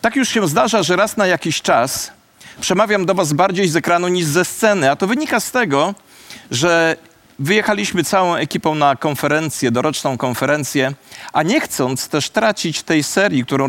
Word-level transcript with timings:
Tak 0.00 0.16
już 0.16 0.28
się 0.28 0.48
zdarza, 0.48 0.82
że 0.82 0.96
raz 0.96 1.16
na 1.16 1.26
jakiś 1.26 1.62
czas 1.62 2.12
przemawiam 2.60 3.06
do 3.06 3.14
Was 3.14 3.32
bardziej 3.32 3.68
z 3.68 3.76
ekranu 3.76 4.08
niż 4.08 4.26
ze 4.26 4.44
sceny, 4.44 4.90
a 4.90 4.96
to 4.96 5.06
wynika 5.06 5.40
z 5.40 5.50
tego, 5.50 5.94
że 6.50 6.96
wyjechaliśmy 7.38 8.04
całą 8.04 8.34
ekipą 8.34 8.74
na 8.74 8.96
konferencję, 8.96 9.70
doroczną 9.70 10.18
konferencję, 10.18 10.92
a 11.32 11.42
nie 11.42 11.60
chcąc 11.60 12.08
też 12.08 12.30
tracić 12.30 12.82
tej 12.82 13.02
serii, 13.02 13.44
którą 13.44 13.66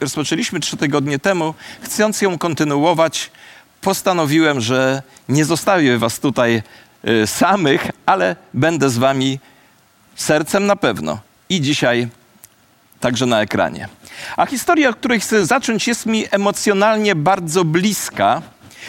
rozpoczęliśmy 0.00 0.60
trzy 0.60 0.76
tygodnie 0.76 1.18
temu, 1.18 1.54
chcąc 1.82 2.22
ją 2.22 2.38
kontynuować, 2.38 3.30
postanowiłem, 3.80 4.60
że 4.60 5.02
nie 5.28 5.44
zostawię 5.44 5.98
Was 5.98 6.20
tutaj 6.20 6.62
y, 7.08 7.26
samych, 7.26 7.90
ale 8.06 8.36
będę 8.54 8.90
z 8.90 8.98
Wami 8.98 9.38
sercem 10.16 10.66
na 10.66 10.76
pewno 10.76 11.20
i 11.48 11.60
dzisiaj 11.60 12.08
także 13.00 13.26
na 13.26 13.40
ekranie. 13.40 13.88
A 14.36 14.46
historia, 14.46 14.88
od 14.88 14.96
której 14.96 15.20
chcę 15.20 15.46
zacząć, 15.46 15.88
jest 15.88 16.06
mi 16.06 16.24
emocjonalnie 16.30 17.14
bardzo 17.14 17.64
bliska, 17.64 18.42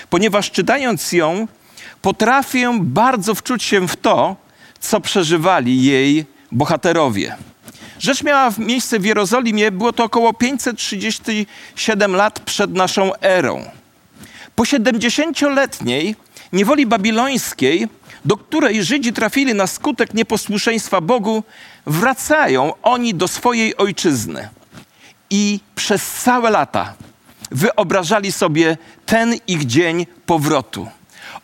ponieważ 0.09 0.52
czytając 0.52 1.12
ją, 1.12 1.48
potrafię 2.02 2.77
bardzo 2.82 3.36
wczuć 3.36 3.63
się 3.63 3.88
w 3.88 3.96
to, 3.96 4.36
co 4.80 5.02
przeżywali 5.02 5.84
jej 5.84 6.26
bohaterowie. 6.52 7.36
Rzecz 7.99 8.23
miała 8.23 8.52
miejsce 8.58 8.99
w 8.99 9.05
Jerozolimie, 9.05 9.72
było 9.72 9.94
to 9.94 10.04
około 10.04 10.34
537 10.34 12.16
lat 12.16 12.40
przed 12.40 12.74
naszą 12.74 13.16
erą. 13.21 13.66
Po 14.55 14.63
70-letniej 14.63 16.16
niewoli 16.54 16.85
babilońskiej, 16.85 17.88
do 18.26 18.38
której 18.38 18.84
Żydzi 18.84 19.13
trafili 19.13 19.54
na 19.54 19.68
skutek 19.68 20.13
nieposłuszeństwa 20.13 21.02
Bogu, 21.02 21.44
wracają 21.85 22.74
oni 22.82 23.13
do 23.13 23.27
swojej 23.27 23.77
ojczyzny. 23.77 24.49
I 25.34 25.60
przez 25.76 26.12
całe 26.12 26.50
lata 26.50 26.94
wyobrażali 27.52 28.32
sobie 28.32 28.78
ten 29.05 29.36
ich 29.48 29.66
dzień 29.66 30.05
powrotu. 30.26 30.88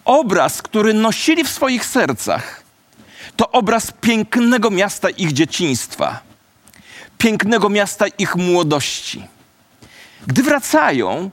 Obraz, 0.05 0.61
który 0.61 0.94
nosili 0.94 1.44
w 1.44 1.50
swoich 1.50 1.86
sercach, 1.86 2.63
to 3.36 3.52
obraz 3.52 3.91
pięknego 4.02 4.69
miasta 4.69 5.09
ich 5.09 5.33
dzieciństwa, 5.33 6.19
pięknego 7.17 7.69
miasta 7.69 8.05
ich 8.08 8.36
młodości. 8.36 9.28
Gdy 10.28 10.44
wracają, 10.44 11.31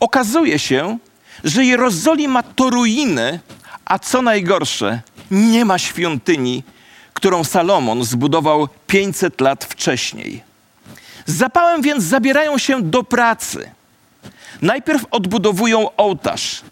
okazuje 0.00 0.58
się, 0.58 0.98
że 1.44 1.64
Jerozolima 1.64 2.42
to 2.42 2.70
ruiny, 2.70 3.40
a 3.84 3.98
co 3.98 4.22
najgorsze, 4.22 5.00
nie 5.30 5.64
ma 5.64 5.78
świątyni, 5.78 6.62
którą 7.14 7.44
Salomon 7.44 8.04
zbudował 8.04 8.68
500 8.86 9.40
lat 9.40 9.64
wcześniej. 9.64 10.53
Z 11.26 11.34
zapałem 11.34 11.82
więc 11.82 12.04
zabierają 12.04 12.58
się 12.58 12.82
do 12.82 13.02
pracy. 13.02 13.70
Najpierw 14.62 15.06
odbudowują 15.10 15.96
ołtarz, 15.96 16.62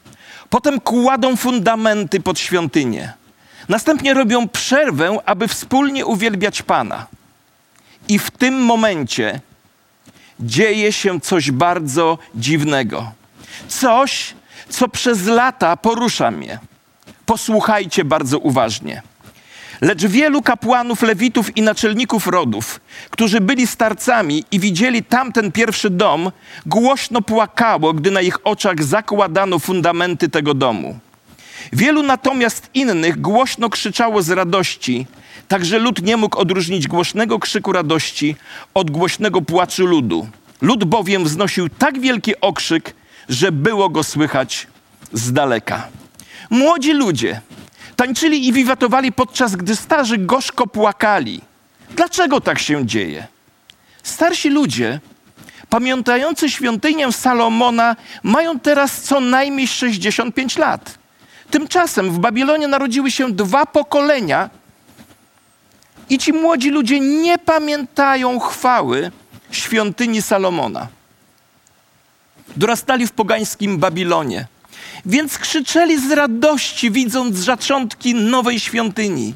potem 0.50 0.80
kładą 0.80 1.36
fundamenty 1.36 2.20
pod 2.20 2.38
świątynię. 2.38 3.12
Następnie 3.68 4.14
robią 4.14 4.48
przerwę, 4.48 5.16
aby 5.26 5.48
wspólnie 5.48 6.06
uwielbiać 6.06 6.62
Pana. 6.62 7.06
I 8.08 8.18
w 8.18 8.30
tym 8.30 8.64
momencie 8.64 9.40
dzieje 10.40 10.92
się 10.92 11.20
coś 11.20 11.50
bardzo 11.50 12.18
dziwnego. 12.34 13.12
Coś, 13.68 14.34
co 14.68 14.88
przez 14.88 15.26
lata 15.26 15.76
porusza 15.76 16.30
mnie. 16.30 16.58
Posłuchajcie 17.26 18.04
bardzo 18.04 18.38
uważnie. 18.38 19.02
Lecz 19.82 20.06
wielu 20.06 20.42
kapłanów, 20.42 21.02
lewitów 21.02 21.56
i 21.56 21.62
naczelników 21.62 22.26
rodów, 22.26 22.80
którzy 23.10 23.40
byli 23.40 23.66
starcami 23.66 24.44
i 24.50 24.60
widzieli 24.60 25.04
tamten 25.04 25.52
pierwszy 25.52 25.90
dom, 25.90 26.32
głośno 26.66 27.22
płakało, 27.22 27.92
gdy 27.92 28.10
na 28.10 28.20
ich 28.20 28.46
oczach 28.46 28.82
zakładano 28.84 29.58
fundamenty 29.58 30.28
tego 30.28 30.54
domu. 30.54 30.98
Wielu 31.72 32.02
natomiast 32.02 32.70
innych 32.74 33.20
głośno 33.20 33.70
krzyczało 33.70 34.22
z 34.22 34.30
radości, 34.30 35.06
tak 35.48 35.64
że 35.64 35.78
lud 35.78 36.02
nie 36.02 36.16
mógł 36.16 36.38
odróżnić 36.38 36.88
głośnego 36.88 37.38
krzyku 37.38 37.72
radości 37.72 38.36
od 38.74 38.90
głośnego 38.90 39.42
płaczu 39.42 39.86
ludu. 39.86 40.28
Lud 40.60 40.84
bowiem 40.84 41.24
wznosił 41.24 41.68
tak 41.68 42.00
wielki 42.00 42.40
okrzyk, 42.40 42.94
że 43.28 43.52
było 43.52 43.88
go 43.88 44.04
słychać 44.04 44.66
z 45.12 45.32
daleka. 45.32 45.88
Młodzi 46.50 46.92
ludzie 46.92 47.40
tańczyli 47.96 48.48
i 48.48 48.52
wiwatowali, 48.52 49.12
podczas 49.12 49.56
gdy 49.56 49.76
starzy 49.76 50.18
gorzko 50.18 50.66
płakali. 50.66 51.40
Dlaczego 51.90 52.40
tak 52.40 52.58
się 52.58 52.86
dzieje? 52.86 53.26
Starsi 54.02 54.50
ludzie, 54.50 55.00
pamiętający 55.68 56.50
świątynię 56.50 57.12
Salomona, 57.12 57.96
mają 58.22 58.60
teraz 58.60 59.02
co 59.02 59.20
najmniej 59.20 59.68
65 59.68 60.56
lat. 60.58 60.98
Tymczasem 61.50 62.10
w 62.10 62.18
Babilonie 62.18 62.68
narodziły 62.68 63.10
się 63.10 63.32
dwa 63.32 63.66
pokolenia 63.66 64.50
i 66.08 66.18
ci 66.18 66.32
młodzi 66.32 66.70
ludzie 66.70 67.00
nie 67.00 67.38
pamiętają 67.38 68.40
chwały 68.40 69.10
świątyni 69.50 70.22
Salomona. 70.22 70.88
Dorastali 72.56 73.06
w 73.06 73.12
pogańskim 73.12 73.78
Babilonie. 73.78 74.46
Więc 75.06 75.38
krzyczeli 75.38 76.08
z 76.08 76.10
radości, 76.10 76.90
widząc 76.90 77.36
zaczątki 77.36 78.14
nowej 78.14 78.60
świątyni. 78.60 79.34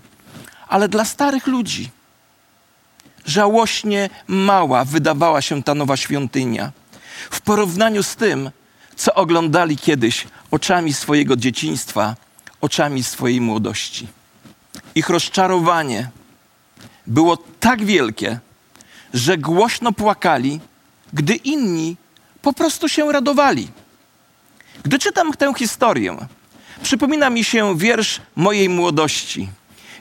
Ale 0.69 0.88
dla 0.88 1.04
starych 1.04 1.47
ludzi 1.47 1.91
żałośnie 3.27 4.10
mała 4.27 4.84
wydawała 4.84 5.43
się 5.43 5.62
ta 5.62 5.75
nowa 5.75 5.97
świątynia 5.97 6.72
w 7.31 7.41
porównaniu 7.41 8.03
z 8.03 8.16
tym, 8.16 8.50
co 8.97 9.15
oglądali 9.15 9.77
kiedyś 9.77 10.27
oczami 10.50 10.93
swojego 10.93 11.37
dzieciństwa, 11.37 12.16
oczami 12.60 13.03
swojej 13.03 13.41
młodości. 13.41 14.06
Ich 14.94 15.09
rozczarowanie 15.09 16.10
było 17.06 17.37
tak 17.60 17.84
wielkie, 17.84 18.38
że 19.15 19.38
głośno 19.38 19.93
płakali, 19.93 20.60
gdy 21.12 21.34
inni 21.34 21.97
po 22.43 22.53
prostu 22.53 22.88
się 22.88 23.12
radowali. 23.12 23.69
Gdy 24.84 24.98
czytam 24.98 25.32
tę 25.32 25.53
historię, 25.54 26.16
przypomina 26.82 27.31
mi 27.31 27.44
się 27.44 27.78
wiersz 27.78 28.20
mojej 28.37 28.69
młodości. 28.69 29.48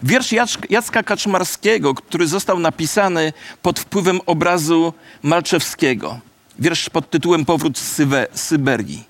Wiersz 0.03 0.31
Jacka 0.69 1.03
Kaczmarskiego, 1.03 1.94
który 1.94 2.28
został 2.28 2.59
napisany 2.59 3.34
pod 3.62 3.80
wpływem 3.80 4.19
obrazu 4.25 4.94
Malczewskiego. 5.24 6.19
Wiersz 6.59 6.90
pod 6.90 7.09
tytułem 7.09 7.46
Powrót 7.46 7.78
z 7.78 8.02
Syberii. 8.34 9.03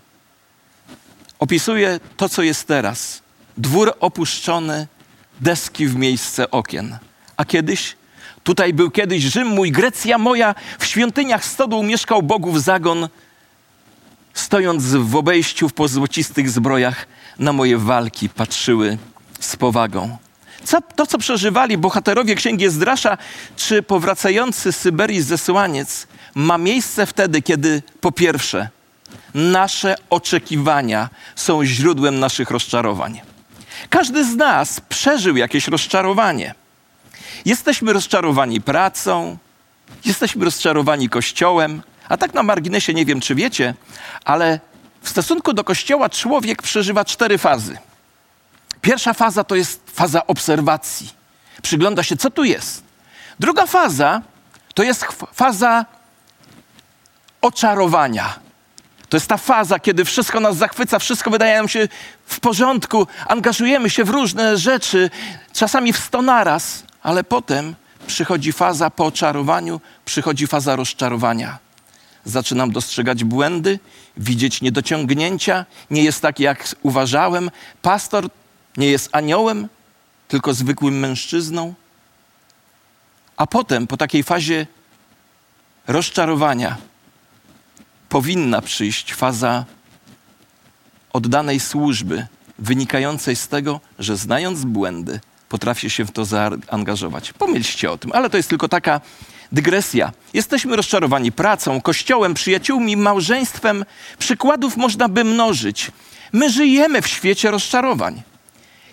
Opisuje 1.39 1.99
to, 2.17 2.29
co 2.29 2.43
jest 2.43 2.67
teraz. 2.67 3.21
Dwór 3.57 3.93
opuszczony, 3.99 4.87
deski 5.41 5.87
w 5.87 5.95
miejsce 5.95 6.51
okien. 6.51 6.97
A 7.37 7.45
kiedyś? 7.45 7.95
Tutaj 8.43 8.73
był 8.73 8.91
kiedyś 8.91 9.23
Rzym 9.23 9.47
mój, 9.47 9.71
Grecja 9.71 10.17
moja, 10.17 10.55
w 10.79 10.85
świątyniach 10.85 11.45
stodół 11.45 11.83
mieszkał 11.83 12.23
bogów 12.23 12.63
zagon, 12.63 13.07
stojąc 14.35 14.85
w 14.85 15.15
obejściu 15.15 15.69
po 15.69 15.87
złocistych 15.87 16.49
zbrojach, 16.49 17.07
na 17.39 17.53
moje 17.53 17.77
walki 17.77 18.29
patrzyły 18.29 18.97
z 19.39 19.55
powagą. 19.55 20.17
Co, 20.63 20.81
to, 20.95 21.07
co 21.07 21.17
przeżywali 21.17 21.77
bohaterowie 21.77 22.35
Księgi 22.35 22.69
Zdrasza, 22.69 23.17
czy 23.55 23.83
powracający 23.83 24.71
z 24.71 24.77
Syberii 24.77 25.21
zesłaniec, 25.21 26.07
ma 26.35 26.57
miejsce 26.57 27.05
wtedy, 27.05 27.41
kiedy 27.41 27.83
po 28.01 28.11
pierwsze, 28.11 28.69
nasze 29.33 29.95
oczekiwania 30.09 31.09
są 31.35 31.65
źródłem 31.65 32.19
naszych 32.19 32.51
rozczarowań. 32.51 33.21
Każdy 33.89 34.25
z 34.25 34.35
nas 34.35 34.81
przeżył 34.89 35.37
jakieś 35.37 35.67
rozczarowanie. 35.67 36.55
Jesteśmy 37.45 37.93
rozczarowani 37.93 38.61
pracą, 38.61 39.37
jesteśmy 40.05 40.45
rozczarowani 40.45 41.09
kościołem, 41.09 41.81
a 42.09 42.17
tak 42.17 42.33
na 42.33 42.43
marginesie 42.43 42.93
nie 42.93 43.05
wiem, 43.05 43.19
czy 43.21 43.35
wiecie, 43.35 43.73
ale 44.25 44.59
w 45.01 45.09
stosunku 45.09 45.53
do 45.53 45.63
Kościoła 45.63 46.09
człowiek 46.09 46.61
przeżywa 46.61 47.05
cztery 47.05 47.37
fazy. 47.37 47.77
Pierwsza 48.81 49.13
faza 49.13 49.43
to 49.43 49.55
jest 49.55 49.91
faza 49.91 50.27
obserwacji. 50.27 51.09
Przygląda 51.61 52.03
się, 52.03 52.17
co 52.17 52.29
tu 52.29 52.43
jest. 52.43 52.83
Druga 53.39 53.65
faza 53.65 54.21
to 54.73 54.83
jest 54.83 55.05
faza 55.33 55.85
oczarowania. 57.41 58.39
To 59.09 59.17
jest 59.17 59.27
ta 59.27 59.37
faza, 59.37 59.79
kiedy 59.79 60.05
wszystko 60.05 60.39
nas 60.39 60.57
zachwyca, 60.57 60.99
wszystko 60.99 61.29
wydaje 61.29 61.57
nam 61.57 61.67
się 61.67 61.87
w 62.25 62.39
porządku, 62.39 63.07
angażujemy 63.27 63.89
się 63.89 64.03
w 64.03 64.09
różne 64.09 64.57
rzeczy, 64.57 65.09
czasami 65.53 65.93
w 65.93 65.97
sto 65.97 66.21
naraz, 66.21 66.83
ale 67.03 67.23
potem 67.23 67.75
przychodzi 68.07 68.51
faza 68.51 68.89
po 68.89 69.05
oczarowaniu, 69.05 69.81
przychodzi 70.05 70.47
faza 70.47 70.75
rozczarowania. 70.75 71.64
Zaczynam 72.25 72.71
dostrzegać 72.71 73.23
błędy, 73.23 73.79
widzieć 74.17 74.61
niedociągnięcia, 74.61 75.65
nie 75.91 76.03
jest 76.03 76.21
tak, 76.21 76.39
jak 76.39 76.75
uważałem. 76.81 77.51
Pastor 77.81 78.29
nie 78.77 78.87
jest 78.87 79.09
aniołem, 79.11 79.67
tylko 80.27 80.53
zwykłym 80.53 80.99
mężczyzną. 80.99 81.73
A 83.37 83.47
potem, 83.47 83.87
po 83.87 83.97
takiej 83.97 84.23
fazie 84.23 84.67
rozczarowania, 85.87 86.77
powinna 88.09 88.61
przyjść 88.61 89.13
faza 89.13 89.65
oddanej 91.13 91.59
służby, 91.59 92.27
wynikającej 92.59 93.35
z 93.35 93.47
tego, 93.47 93.79
że 93.99 94.17
znając 94.17 94.65
błędy, 94.65 95.19
potrafię 95.49 95.89
się 95.89 96.05
w 96.05 96.11
to 96.11 96.25
zaangażować. 96.25 97.33
Pomyślcie 97.33 97.91
o 97.91 97.97
tym, 97.97 98.11
ale 98.13 98.29
to 98.29 98.37
jest 98.37 98.49
tylko 98.49 98.67
taka 98.69 99.01
dygresja. 99.51 100.11
Jesteśmy 100.33 100.75
rozczarowani 100.75 101.31
pracą, 101.31 101.81
kościołem, 101.81 102.33
przyjaciółmi, 102.33 102.97
małżeństwem. 102.97 103.85
Przykładów 104.19 104.77
można 104.77 105.09
by 105.09 105.23
mnożyć. 105.23 105.91
My 106.33 106.49
żyjemy 106.49 107.01
w 107.01 107.07
świecie 107.07 107.51
rozczarowań. 107.51 108.21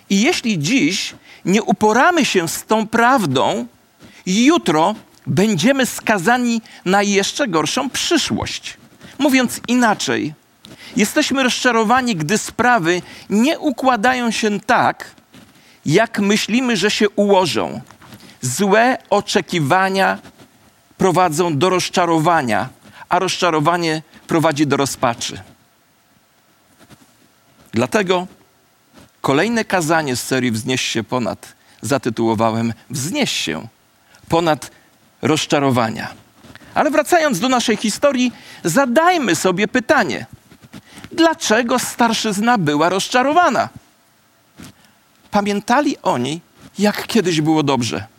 I 0.09 0.21
jeśli 0.21 0.59
dziś 0.59 1.13
nie 1.45 1.63
uporamy 1.63 2.25
się 2.25 2.47
z 2.47 2.63
tą 2.63 2.87
prawdą, 2.87 3.67
jutro 4.25 4.95
będziemy 5.27 5.85
skazani 5.85 6.61
na 6.85 7.03
jeszcze 7.03 7.47
gorszą 7.47 7.89
przyszłość. 7.89 8.77
Mówiąc 9.19 9.61
inaczej, 9.67 10.33
jesteśmy 10.95 11.43
rozczarowani, 11.43 12.15
gdy 12.15 12.37
sprawy 12.37 13.01
nie 13.29 13.59
układają 13.59 14.31
się 14.31 14.59
tak, 14.59 15.11
jak 15.85 16.19
myślimy, 16.19 16.77
że 16.77 16.91
się 16.91 17.09
ułożą. 17.09 17.81
Złe 18.41 18.97
oczekiwania 19.09 20.17
prowadzą 21.03 21.57
do 21.57 21.69
rozczarowania, 21.69 22.69
a 23.09 23.19
rozczarowanie 23.19 24.01
prowadzi 24.27 24.67
do 24.67 24.77
rozpaczy. 24.77 25.41
Dlatego 27.71 28.27
kolejne 29.21 29.65
kazanie 29.65 30.15
z 30.15 30.23
serii 30.23 30.51
Wznieś 30.51 30.81
się 30.81 31.03
ponad 31.03 31.55
zatytułowałem 31.81 32.73
Wznieś 32.89 33.31
się 33.31 33.67
ponad 34.29 34.71
rozczarowania. 35.21 36.07
Ale 36.73 36.91
wracając 36.91 37.39
do 37.39 37.49
naszej 37.49 37.77
historii, 37.77 38.31
zadajmy 38.63 39.35
sobie 39.35 39.67
pytanie: 39.67 40.25
dlaczego 41.11 41.79
starszyzna 41.79 42.57
była 42.57 42.89
rozczarowana? 42.89 43.69
Pamiętali 45.31 45.97
oni, 46.03 46.41
jak 46.79 47.07
kiedyś 47.07 47.41
było 47.41 47.63
dobrze. 47.63 48.12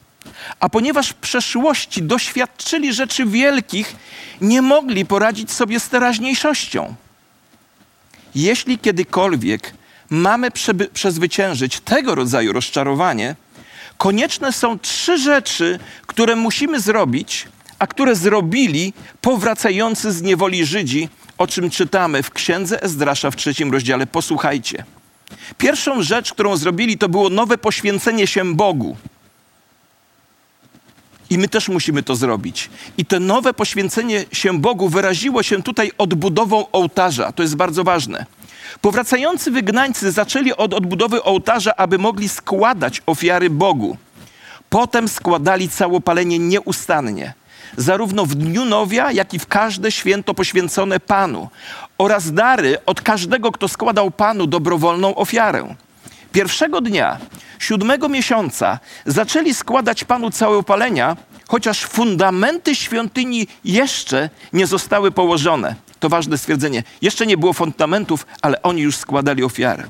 A 0.61 0.69
ponieważ 0.69 1.09
w 1.09 1.15
przeszłości 1.15 2.03
doświadczyli 2.03 2.93
rzeczy 2.93 3.27
wielkich, 3.27 3.97
nie 4.41 4.63
mogli 4.63 5.07
poradzić 5.07 5.53
sobie 5.53 5.81
z 5.81 5.89
teraźniejszością. 5.89 6.95
Jeśli 8.35 8.79
kiedykolwiek 8.79 9.75
mamy 10.11 10.49
przezwyciężyć 10.93 11.81
tego 11.81 12.15
rodzaju 12.15 12.53
rozczarowanie, 12.53 13.37
konieczne 13.99 14.53
są 14.53 14.79
trzy 14.79 15.19
rzeczy, 15.19 15.79
które 16.07 16.37
musimy 16.37 16.81
zrobić, 16.81 17.47
a 17.79 17.87
które 17.87 18.17
zrobili 18.17 18.93
powracający 19.21 20.13
z 20.13 20.23
niewoli 20.23 20.67
Żydzi, 20.67 21.09
o 21.39 21.47
czym 21.47 21.71
czytamy 21.71 22.23
w 22.23 22.31
księdze 22.31 22.83
Ezdrasza 22.83 23.31
w 23.31 23.37
trzecim 23.37 23.73
rozdziale. 23.73 24.07
Posłuchajcie. 24.07 24.85
Pierwszą 25.59 26.03
rzecz, 26.03 26.33
którą 26.33 26.57
zrobili, 26.57 26.99
to 26.99 27.09
było 27.09 27.31
nowe 27.31 27.59
poświęcenie 27.59 28.27
się 28.27 28.55
Bogu. 28.55 28.97
I 31.35 31.39
my 31.39 31.49
też 31.49 31.69
musimy 31.69 32.03
to 32.03 32.17
zrobić. 32.17 32.71
I 32.99 33.05
to 33.05 33.21
nowe 33.21 33.55
poświęcenie 33.55 34.25
się 34.33 34.61
Bogu 34.61 34.89
wyraziło 34.89 35.43
się 35.43 35.63
tutaj 35.63 35.93
odbudową 35.99 36.71
ołtarza. 36.73 37.33
To 37.33 37.43
jest 37.43 37.57
bardzo 37.57 37.85
ważne. 37.85 38.27
Powracający 38.81 39.51
wygnańcy 39.51 40.13
zaczęli 40.13 40.53
od 40.53 40.75
odbudowy 40.75 41.23
ołtarza, 41.23 41.77
aby 41.77 41.99
mogli 41.99 42.29
składać 42.29 43.03
ofiary 43.07 43.51
Bogu. 43.51 43.97
Potem 44.71 45.09
składali 45.09 45.69
całopalenie 45.69 46.39
nieustannie, 46.39 47.35
zarówno 47.77 48.27
w 48.27 48.35
dniu 48.35 48.65
nowia, 48.65 49.13
jak 49.13 49.35
i 49.35 49.39
w 49.39 49.47
każde 49.47 49.93
święto 49.93 50.35
poświęcone 50.35 51.01
Panu, 51.01 51.49
oraz 51.99 52.33
dary 52.33 52.77
od 52.87 53.01
każdego, 53.01 53.53
kto 53.53 53.69
składał 53.69 54.11
Panu 54.11 54.47
dobrowolną 54.47 55.15
ofiarę. 55.15 55.75
Pierwszego 56.35 56.81
dnia, 56.81 57.19
siódmego 57.59 58.09
miesiąca, 58.09 58.79
zaczęli 59.07 59.55
składać 59.55 60.05
Panu 60.05 60.31
całopalenia, 60.31 61.17
chociaż 61.49 61.85
fundamenty 61.85 62.75
świątyni 62.75 63.47
jeszcze 63.65 64.31
nie 64.53 64.67
zostały 64.67 65.11
położone. 65.11 65.75
To 66.01 66.09
ważne 66.09 66.39
stwierdzenie. 66.39 66.83
Jeszcze 67.03 67.27
nie 67.27 67.37
było 67.37 67.53
fundamentów, 67.53 68.27
ale 68.43 68.63
oni 68.63 68.83
już 68.83 68.97
składali 68.97 69.45
ofiarę. 69.45 69.85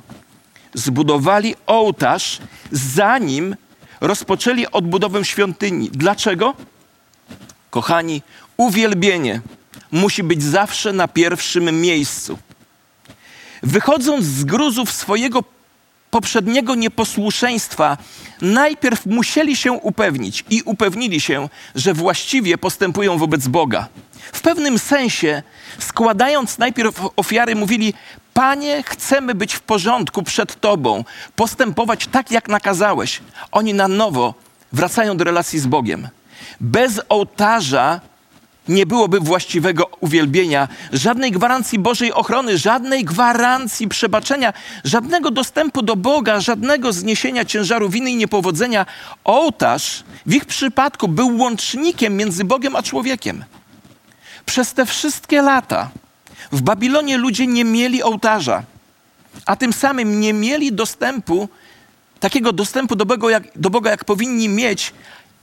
Zbudowali 0.74 1.54
ołtarz, 1.66 2.38
zanim 2.72 3.56
rozpoczęli 4.00 4.66
odbudowę 4.66 5.24
świątyni. 5.24 5.90
Dlaczego? 5.90 6.54
Kochani, 7.70 8.22
uwielbienie 8.56 9.40
musi 9.92 10.22
być 10.22 10.42
zawsze 10.42 10.92
na 10.92 11.08
pierwszym 11.08 11.80
miejscu. 11.80 12.38
Wychodząc 13.62 14.24
z 14.24 14.44
gruzów 14.44 14.92
swojego 14.92 15.53
poprzedniego 16.14 16.74
nieposłuszeństwa, 16.74 17.96
najpierw 18.42 19.06
musieli 19.06 19.56
się 19.56 19.72
upewnić 19.72 20.44
i 20.50 20.62
upewnili 20.62 21.20
się, 21.20 21.48
że 21.74 21.94
właściwie 21.94 22.58
postępują 22.58 23.18
wobec 23.18 23.48
Boga. 23.48 23.88
W 24.32 24.40
pewnym 24.40 24.78
sensie, 24.78 25.42
składając 25.78 26.58
najpierw 26.58 27.00
ofiary, 27.16 27.54
mówili: 27.54 27.94
Panie, 28.34 28.82
chcemy 28.86 29.34
być 29.34 29.54
w 29.54 29.60
porządku 29.60 30.22
przed 30.22 30.60
Tobą, 30.60 31.04
postępować 31.36 32.06
tak, 32.06 32.30
jak 32.30 32.48
nakazałeś. 32.48 33.20
Oni 33.52 33.74
na 33.74 33.88
nowo 33.88 34.34
wracają 34.72 35.16
do 35.16 35.24
relacji 35.24 35.58
z 35.58 35.66
Bogiem. 35.66 36.08
Bez 36.60 37.00
ołtarza 37.08 38.00
nie 38.68 38.86
byłoby 38.86 39.20
właściwego 39.20 39.90
uwielbienia, 40.00 40.68
żadnej 40.92 41.32
gwarancji 41.32 41.78
Bożej 41.78 42.12
ochrony, 42.12 42.58
żadnej 42.58 43.04
gwarancji 43.04 43.88
przebaczenia, 43.88 44.52
żadnego 44.84 45.30
dostępu 45.30 45.82
do 45.82 45.96
Boga, 45.96 46.40
żadnego 46.40 46.92
zniesienia 46.92 47.44
ciężaru 47.44 47.88
winy 47.88 48.10
i 48.10 48.16
niepowodzenia. 48.16 48.86
Ołtarz 49.24 50.04
w 50.26 50.34
ich 50.34 50.44
przypadku 50.44 51.08
był 51.08 51.38
łącznikiem 51.38 52.16
między 52.16 52.44
Bogiem 52.44 52.76
a 52.76 52.82
człowiekiem. 52.82 53.44
Przez 54.46 54.72
te 54.72 54.86
wszystkie 54.86 55.42
lata 55.42 55.90
w 56.52 56.62
Babilonie 56.62 57.18
ludzie 57.18 57.46
nie 57.46 57.64
mieli 57.64 58.02
ołtarza, 58.02 58.62
a 59.46 59.56
tym 59.56 59.72
samym 59.72 60.20
nie 60.20 60.32
mieli 60.32 60.72
dostępu, 60.72 61.48
takiego 62.20 62.52
dostępu 62.52 62.96
do 62.96 63.06
Boga, 63.06 63.30
jak, 63.30 63.42
do 63.56 63.70
Boga, 63.70 63.90
jak 63.90 64.04
powinni 64.04 64.48
mieć, 64.48 64.92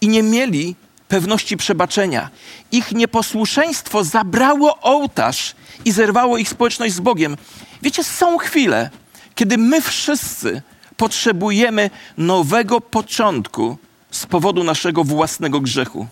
i 0.02 0.08
nie 0.08 0.24
mieli 0.24 0.76
pewności 1.12 1.58
przebaczenia. 1.58 2.30
Ich 2.72 2.92
nieposłuszeństwo 2.92 4.04
zabrało 4.04 4.80
ołtarz 4.82 5.56
i 5.86 5.92
zerwało 5.92 6.38
ich 6.38 6.50
społeczność 6.50 6.94
z 6.94 7.00
Bogiem. 7.00 7.38
Wiecie, 7.82 8.04
są 8.04 8.38
chwile, 8.38 8.90
kiedy 9.36 9.58
my 9.58 9.82
wszyscy 9.82 10.62
potrzebujemy 10.98 11.90
nowego 12.18 12.82
początku 12.82 13.78
z 14.12 14.26
powodu 14.26 14.64
naszego 14.64 15.04
własnego 15.04 15.60
grzechu. 15.60 16.08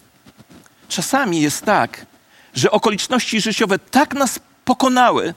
Czasami 0.90 1.42
jest 1.42 1.66
tak, 1.66 2.06
że 2.56 2.72
okoliczności 2.72 3.42
życiowe 3.42 3.80
tak 3.80 4.14
nas 4.14 4.40
pokonały, 4.66 5.34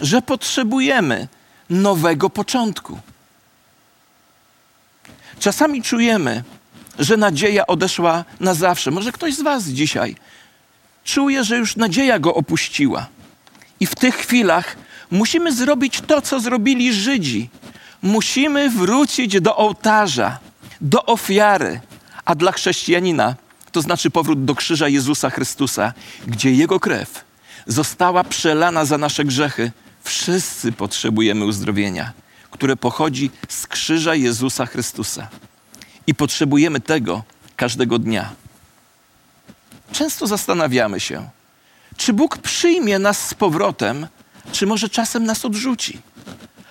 że 0.00 0.22
potrzebujemy 0.22 1.28
nowego 1.70 2.30
początku. 2.30 2.98
Czasami 5.40 5.82
czujemy, 5.82 6.42
że 6.98 7.16
nadzieja 7.16 7.66
odeszła 7.66 8.24
na 8.40 8.54
zawsze. 8.54 8.90
Może 8.90 9.12
ktoś 9.12 9.34
z 9.34 9.42
Was 9.42 9.64
dzisiaj 9.64 10.16
czuje, 11.06 11.44
że 11.44 11.56
już 11.56 11.76
nadzieja 11.76 12.18
go 12.18 12.34
opuściła. 12.34 13.06
I 13.80 13.86
w 13.86 13.94
tych 13.94 14.14
chwilach 14.14 14.76
musimy 15.10 15.52
zrobić 15.52 16.00
to, 16.00 16.22
co 16.22 16.40
zrobili 16.40 16.92
Żydzi. 16.92 17.48
Musimy 18.02 18.70
wrócić 18.70 19.40
do 19.40 19.56
ołtarza, 19.56 20.38
do 20.80 21.06
ofiary, 21.06 21.80
a 22.24 22.34
dla 22.34 22.52
chrześcijanina 22.52 23.34
to 23.72 23.82
znaczy 23.82 24.10
powrót 24.10 24.44
do 24.44 24.54
krzyża 24.54 24.88
Jezusa 24.88 25.30
Chrystusa, 25.30 25.92
gdzie 26.26 26.52
Jego 26.52 26.80
krew 26.80 27.24
została 27.66 28.24
przelana 28.24 28.84
za 28.84 28.98
nasze 28.98 29.24
grzechy. 29.24 29.72
Wszyscy 30.04 30.72
potrzebujemy 30.72 31.44
uzdrowienia, 31.44 32.12
które 32.50 32.76
pochodzi 32.76 33.30
z 33.48 33.66
krzyża 33.66 34.14
Jezusa 34.14 34.66
Chrystusa. 34.66 35.28
I 36.06 36.14
potrzebujemy 36.14 36.80
tego 36.80 37.22
każdego 37.56 37.98
dnia. 37.98 38.32
Często 39.92 40.26
zastanawiamy 40.26 41.00
się, 41.00 41.28
czy 41.96 42.12
Bóg 42.12 42.38
przyjmie 42.38 42.98
nas 42.98 43.28
z 43.28 43.34
powrotem, 43.34 44.06
czy 44.52 44.66
może 44.66 44.88
czasem 44.88 45.24
nas 45.24 45.44
odrzuci. 45.44 45.98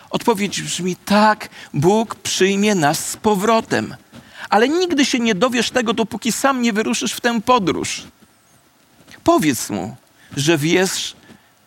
Odpowiedź 0.09 0.61
brzmi 0.61 0.95
tak, 0.95 1.49
Bóg 1.73 2.15
przyjmie 2.15 2.75
nas 2.75 3.09
z 3.09 3.17
powrotem. 3.17 3.95
Ale 4.49 4.69
nigdy 4.69 5.05
się 5.05 5.19
nie 5.19 5.35
dowiesz 5.35 5.71
tego, 5.71 5.93
dopóki 5.93 6.31
sam 6.31 6.61
nie 6.61 6.73
wyruszysz 6.73 7.13
w 7.13 7.21
tę 7.21 7.41
podróż. 7.41 8.03
Powiedz 9.23 9.69
mu, 9.69 9.95
że 10.37 10.57
wiesz, 10.57 11.15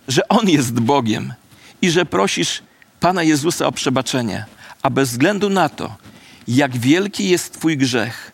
że 0.08 0.28
On 0.28 0.48
jest 0.48 0.80
Bogiem 0.80 1.34
i 1.82 1.90
że 1.90 2.06
prosisz 2.06 2.62
Pana 3.00 3.22
Jezusa 3.22 3.66
o 3.66 3.72
przebaczenie, 3.72 4.46
a 4.82 4.90
bez 4.90 5.10
względu 5.10 5.50
na 5.50 5.68
to, 5.68 5.96
jak 6.48 6.76
wielki 6.76 7.28
jest 7.28 7.52
Twój 7.52 7.76
grzech, 7.76 8.32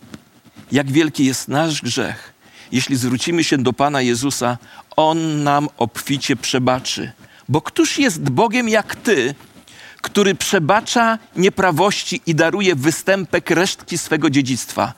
jak 0.72 0.90
wielki 0.92 1.24
jest 1.24 1.48
nasz 1.48 1.82
grzech, 1.82 2.34
jeśli 2.72 2.96
zwrócimy 2.96 3.44
się 3.44 3.58
do 3.58 3.72
Pana 3.72 4.00
Jezusa, 4.00 4.58
On 4.96 5.42
nam 5.42 5.68
obficie 5.76 6.36
przebaczy. 6.36 7.12
Bo 7.48 7.62
któż 7.62 7.98
jest 7.98 8.30
Bogiem 8.30 8.68
jak 8.68 8.96
Ty, 8.96 9.34
który 10.02 10.34
przebacza 10.34 11.18
nieprawości 11.36 12.20
i 12.26 12.34
daruje 12.34 12.74
występek 12.74 13.50
resztki 13.50 13.98
swego 13.98 14.30
dziedzictwa? 14.30 14.92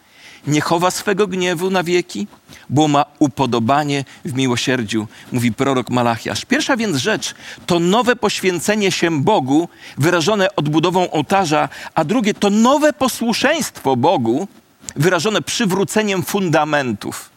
Nie 0.47 0.61
chowa 0.61 0.91
swego 0.91 1.27
gniewu 1.27 1.71
na 1.71 1.83
wieki, 1.83 2.27
bo 2.71 2.89
ma 2.89 3.05
upodobanie 3.19 4.05
w 4.25 4.35
miłosierdziu, 4.35 5.09
mówi 5.33 5.53
prorok 5.53 5.91
Malachiasz. 5.91 6.45
Pierwsza 6.45 6.77
więc 6.77 6.97
rzecz 6.97 7.35
to 7.67 7.81
nowe 7.81 8.17
poświęcenie 8.17 8.93
się 8.93 9.23
Bogu, 9.23 9.69
wyrażone 9.99 10.57
odbudową 10.57 11.11
ołtarza, 11.11 11.69
a 11.95 12.05
drugie 12.05 12.35
to 12.35 12.51
nowe 12.51 12.93
posłuszeństwo 12.93 13.97
Bogu, 13.97 14.49
wyrażone 14.97 15.43
przywróceniem 15.43 16.23
fundamentów. 16.23 17.31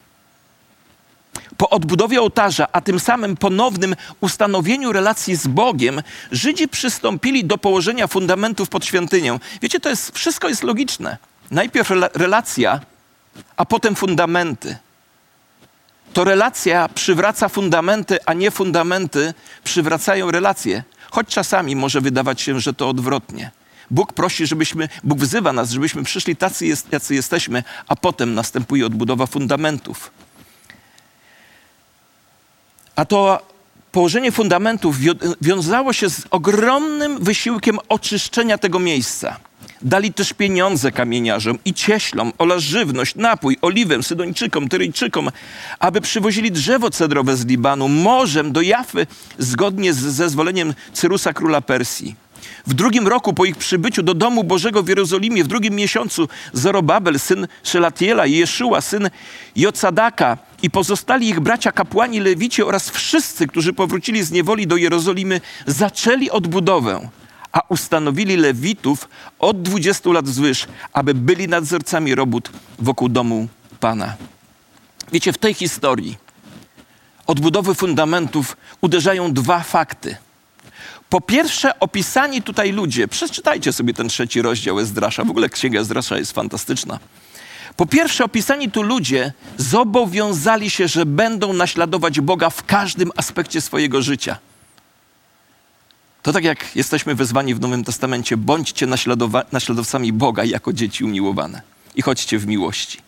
Po 1.57 1.69
odbudowie 1.69 2.21
ołtarza, 2.21 2.67
a 2.71 2.81
tym 2.81 2.99
samym 2.99 3.37
ponownym 3.37 3.95
ustanowieniu 4.21 4.91
relacji 4.91 5.35
z 5.35 5.47
Bogiem, 5.47 6.01
Żydzi 6.31 6.67
przystąpili 6.67 7.45
do 7.45 7.57
położenia 7.57 8.07
fundamentów 8.07 8.69
pod 8.69 8.85
świątynią. 8.85 9.39
Wiecie, 9.61 9.79
to 9.79 9.89
jest, 9.89 10.11
wszystko 10.15 10.49
jest 10.49 10.63
logiczne. 10.63 11.17
Najpierw 11.51 11.91
relacja, 12.13 12.79
a 13.57 13.65
potem 13.65 13.95
fundamenty. 13.95 14.77
To 16.13 16.23
relacja 16.23 16.89
przywraca 16.89 17.49
fundamenty, 17.49 18.17
a 18.25 18.33
nie 18.33 18.51
fundamenty 18.51 19.33
przywracają 19.63 20.31
relacje. 20.31 20.83
Choć 21.11 21.27
czasami 21.27 21.75
może 21.75 22.01
wydawać 22.01 22.41
się, 22.41 22.59
że 22.59 22.73
to 22.73 22.89
odwrotnie. 22.89 23.51
Bóg 23.91 24.13
prosi, 24.13 24.47
żebyśmy, 24.47 24.89
Bóg 25.03 25.19
wzywa 25.19 25.53
nas, 25.53 25.71
żebyśmy 25.71 26.03
przyszli 26.03 26.35
tacy, 26.35 26.65
jest, 26.65 26.91
jacy 26.91 27.15
jesteśmy, 27.15 27.63
a 27.87 27.95
potem 27.95 28.33
następuje 28.33 28.85
odbudowa 28.85 29.25
fundamentów. 29.25 30.11
A 32.95 33.05
to 33.05 33.45
położenie 33.91 34.31
fundamentów 34.31 34.95
wiązało 35.41 35.93
się 35.93 36.09
z 36.09 36.23
ogromnym 36.31 37.23
wysiłkiem 37.23 37.77
oczyszczenia 37.89 38.57
tego 38.57 38.79
miejsca. 38.79 39.39
Dali 39.81 40.13
też 40.13 40.33
pieniądze 40.33 40.91
kamieniarzom 40.91 41.57
i 41.65 41.73
cieślom 41.73 42.31
oraz 42.37 42.63
żywność, 42.63 43.15
napój, 43.15 43.57
oliwę 43.61 44.03
Sydończykom, 44.03 44.69
Tyryjczykom, 44.69 45.29
aby 45.79 46.01
przywozili 46.01 46.51
drzewo 46.51 46.89
cedrowe 46.89 47.37
z 47.37 47.45
Libanu 47.45 47.87
morzem 47.87 48.51
do 48.51 48.61
Jafy 48.61 49.07
zgodnie 49.37 49.93
z 49.93 49.97
zezwoleniem 49.97 50.73
Cyrusa 50.93 51.33
króla 51.33 51.61
Persji. 51.61 52.15
W 52.67 52.73
drugim 52.73 53.07
roku 53.07 53.33
po 53.33 53.45
ich 53.45 53.57
przybyciu 53.57 54.03
do 54.03 54.13
domu 54.13 54.43
Bożego 54.43 54.83
w 54.83 54.87
Jerozolimie, 54.87 55.43
w 55.43 55.47
drugim 55.47 55.75
miesiącu 55.75 56.27
Zorobabel, 56.53 57.19
syn 57.19 57.47
Szelatiela 57.63 58.25
i 58.25 58.33
Jeszua, 58.33 58.81
syn 58.81 59.09
Jocadaka 59.55 60.37
i 60.61 60.69
pozostali 60.69 61.29
ich 61.29 61.39
bracia 61.39 61.71
kapłani 61.71 62.19
Lewici 62.19 62.63
oraz 62.63 62.89
wszyscy, 62.89 63.47
którzy 63.47 63.73
powrócili 63.73 64.23
z 64.23 64.31
niewoli 64.31 64.67
do 64.67 64.77
Jerozolimy, 64.77 65.41
zaczęli 65.67 66.29
odbudowę, 66.29 67.09
a 67.51 67.61
ustanowili 67.69 68.37
Lewitów 68.37 69.09
od 69.39 69.61
20 69.61 70.09
lat 70.09 70.25
wzwyż, 70.25 70.67
aby 70.93 71.13
byli 71.13 71.47
nadzorcami 71.47 72.15
robót 72.15 72.49
wokół 72.79 73.09
domu 73.09 73.47
Pana. 73.79 74.15
Wiecie, 75.11 75.33
w 75.33 75.37
tej 75.37 75.53
historii 75.53 76.17
odbudowy 77.27 77.75
fundamentów 77.75 78.57
uderzają 78.81 79.33
dwa 79.33 79.59
fakty– 79.59 80.15
po 81.09 81.21
pierwsze, 81.21 81.79
opisani 81.79 82.41
tutaj 82.41 82.71
ludzie, 82.71 83.07
przeczytajcie 83.07 83.73
sobie 83.73 83.93
ten 83.93 84.09
trzeci 84.09 84.41
rozdział 84.41 84.79
Ezdrasza, 84.79 85.23
w 85.23 85.29
ogóle 85.29 85.49
księga 85.49 85.79
Ezdrasza 85.79 86.17
jest 86.17 86.31
fantastyczna. 86.31 86.99
Po 87.75 87.85
pierwsze, 87.85 88.23
opisani 88.23 88.71
tu 88.71 88.83
ludzie 88.83 89.33
zobowiązali 89.57 90.69
się, 90.69 90.87
że 90.87 91.05
będą 91.05 91.53
naśladować 91.53 92.19
Boga 92.21 92.49
w 92.49 92.65
każdym 92.65 93.11
aspekcie 93.15 93.61
swojego 93.61 94.01
życia. 94.01 94.37
To 96.23 96.33
tak 96.33 96.43
jak 96.43 96.75
jesteśmy 96.75 97.15
wezwani 97.15 97.55
w 97.55 97.59
Nowym 97.59 97.83
Testamencie, 97.83 98.37
bądźcie 98.37 98.87
naśladowcami 99.51 100.13
Boga 100.13 100.43
jako 100.43 100.73
dzieci 100.73 101.03
umiłowane 101.03 101.61
i 101.95 102.01
chodźcie 102.01 102.39
w 102.39 102.47
miłości. 102.47 103.01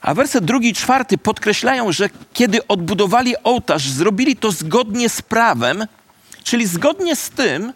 A 0.00 0.14
werset 0.14 0.44
drugi 0.44 0.68
i 0.68 0.74
czwarty 0.74 1.18
podkreślają, 1.18 1.92
że 1.92 2.10
kiedy 2.32 2.66
odbudowali 2.66 3.34
ołtarz, 3.44 3.88
zrobili 3.88 4.36
to 4.36 4.52
zgodnie 4.52 5.08
z 5.08 5.22
prawem, 5.22 5.86
czyli 6.44 6.66
zgodnie 6.66 7.16
z 7.16 7.30
tym, 7.30 7.72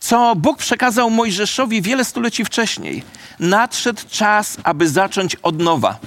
co 0.00 0.36
Bóg 0.36 0.58
przekazał 0.58 1.10
Mojżeszowi 1.10 1.82
wiele 1.82 2.04
stuleci 2.04 2.44
wcześniej. 2.44 3.02
Nadszedł 3.40 4.02
czas, 4.10 4.56
aby 4.62 4.88
zacząć 4.88 5.36
od 5.36 5.58
nowa. 5.58 5.98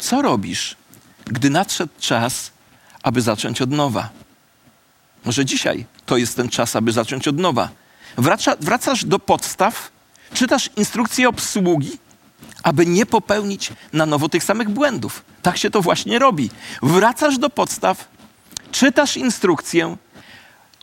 Co 0.00 0.22
robisz, 0.22 0.76
gdy 1.24 1.50
nadszedł 1.50 1.92
czas, 2.00 2.50
aby 3.06 3.20
zacząć 3.22 3.62
od 3.62 3.70
nowa? 3.70 4.08
Może 5.24 5.44
dzisiaj 5.44 5.86
to 6.06 6.16
jest 6.16 6.36
ten 6.36 6.48
czas, 6.48 6.76
aby 6.76 6.92
zacząć 6.92 7.28
od 7.28 7.38
nowa. 7.38 7.68
Wraca, 8.18 8.56
wracasz 8.60 9.04
do 9.04 9.18
podstaw, 9.18 9.90
czytasz 10.34 10.70
instrukcję 10.76 11.28
obsługi, 11.28 11.98
aby 12.62 12.86
nie 12.86 13.06
popełnić 13.06 13.72
na 13.92 14.06
nowo 14.06 14.28
tych 14.28 14.44
samych 14.44 14.68
błędów. 14.68 15.24
Tak 15.42 15.56
się 15.56 15.70
to 15.70 15.82
właśnie 15.82 16.18
robi. 16.18 16.50
Wracasz 16.82 17.38
do 17.38 17.50
podstaw, 17.50 18.08
czytasz 18.72 19.16
instrukcję 19.16 19.96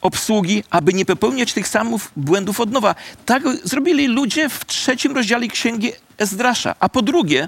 obsługi, 0.01 0.63
aby 0.69 0.93
nie 0.93 1.05
popełniać 1.05 1.53
tych 1.53 1.67
samych 1.67 2.11
błędów 2.15 2.59
od 2.59 2.71
nowa. 2.71 2.95
Tak 3.25 3.43
zrobili 3.63 4.07
ludzie 4.07 4.49
w 4.49 4.65
trzecim 4.65 5.15
rozdziale 5.15 5.47
Księgi 5.47 5.91
Ezdrasza. 6.17 6.75
A 6.79 6.89
po 6.89 7.01
drugie, 7.01 7.47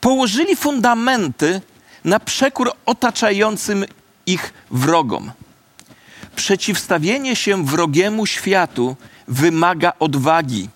położyli 0.00 0.56
fundamenty 0.56 1.60
na 2.04 2.20
przekór 2.20 2.72
otaczającym 2.86 3.84
ich 4.26 4.52
wrogom. 4.70 5.32
Przeciwstawienie 6.36 7.36
się 7.36 7.64
wrogiemu 7.64 8.26
światu 8.26 8.96
wymaga 9.28 9.92
odwagi. 9.98 10.68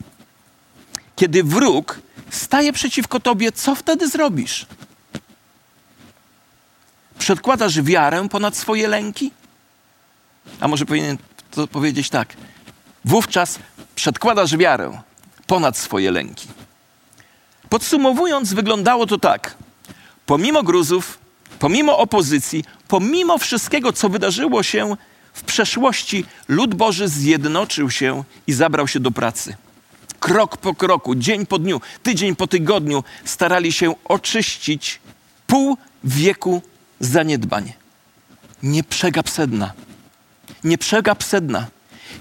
Kiedy 1.16 1.44
wróg 1.44 2.00
staje 2.30 2.72
przeciwko 2.72 3.20
tobie, 3.20 3.52
co 3.52 3.74
wtedy 3.74 4.08
zrobisz? 4.08 4.66
Przedkładasz 7.18 7.82
wiarę 7.82 8.28
ponad 8.28 8.56
swoje 8.56 8.88
lęki? 8.88 9.30
A 10.60 10.68
może 10.68 10.86
powinien 10.86 11.18
to 11.50 11.66
powiedzieć 11.66 12.10
tak. 12.10 12.36
Wówczas 13.04 13.58
przedkładasz 13.94 14.56
wiarę 14.56 15.02
ponad 15.46 15.78
swoje 15.78 16.10
lęki. 16.10 16.48
Podsumowując, 17.68 18.52
wyglądało 18.52 19.06
to 19.06 19.18
tak. 19.18 19.54
Pomimo 20.26 20.62
gruzów, 20.62 21.18
pomimo 21.58 21.98
opozycji, 21.98 22.64
pomimo 22.88 23.38
wszystkiego, 23.38 23.92
co 23.92 24.08
wydarzyło 24.08 24.62
się 24.62 24.96
w 25.34 25.42
przeszłości, 25.42 26.24
lud 26.48 26.74
Boży 26.74 27.08
zjednoczył 27.08 27.90
się 27.90 28.24
i 28.46 28.52
zabrał 28.52 28.88
się 28.88 29.00
do 29.00 29.10
pracy 29.10 29.56
krok 30.22 30.56
po 30.56 30.74
kroku, 30.74 31.14
dzień 31.14 31.46
po 31.46 31.58
dniu, 31.58 31.80
tydzień 32.02 32.36
po 32.36 32.46
tygodniu 32.46 33.04
starali 33.24 33.72
się 33.72 33.94
oczyścić 34.04 35.00
pół 35.46 35.76
wieku 36.04 36.62
zaniedbań. 37.00 37.72
Nie 38.62 38.84
przegap 38.84 39.30
sedna. 39.30 39.72
Nie 40.64 40.78
przegap 40.78 41.24
sedna. 41.24 41.66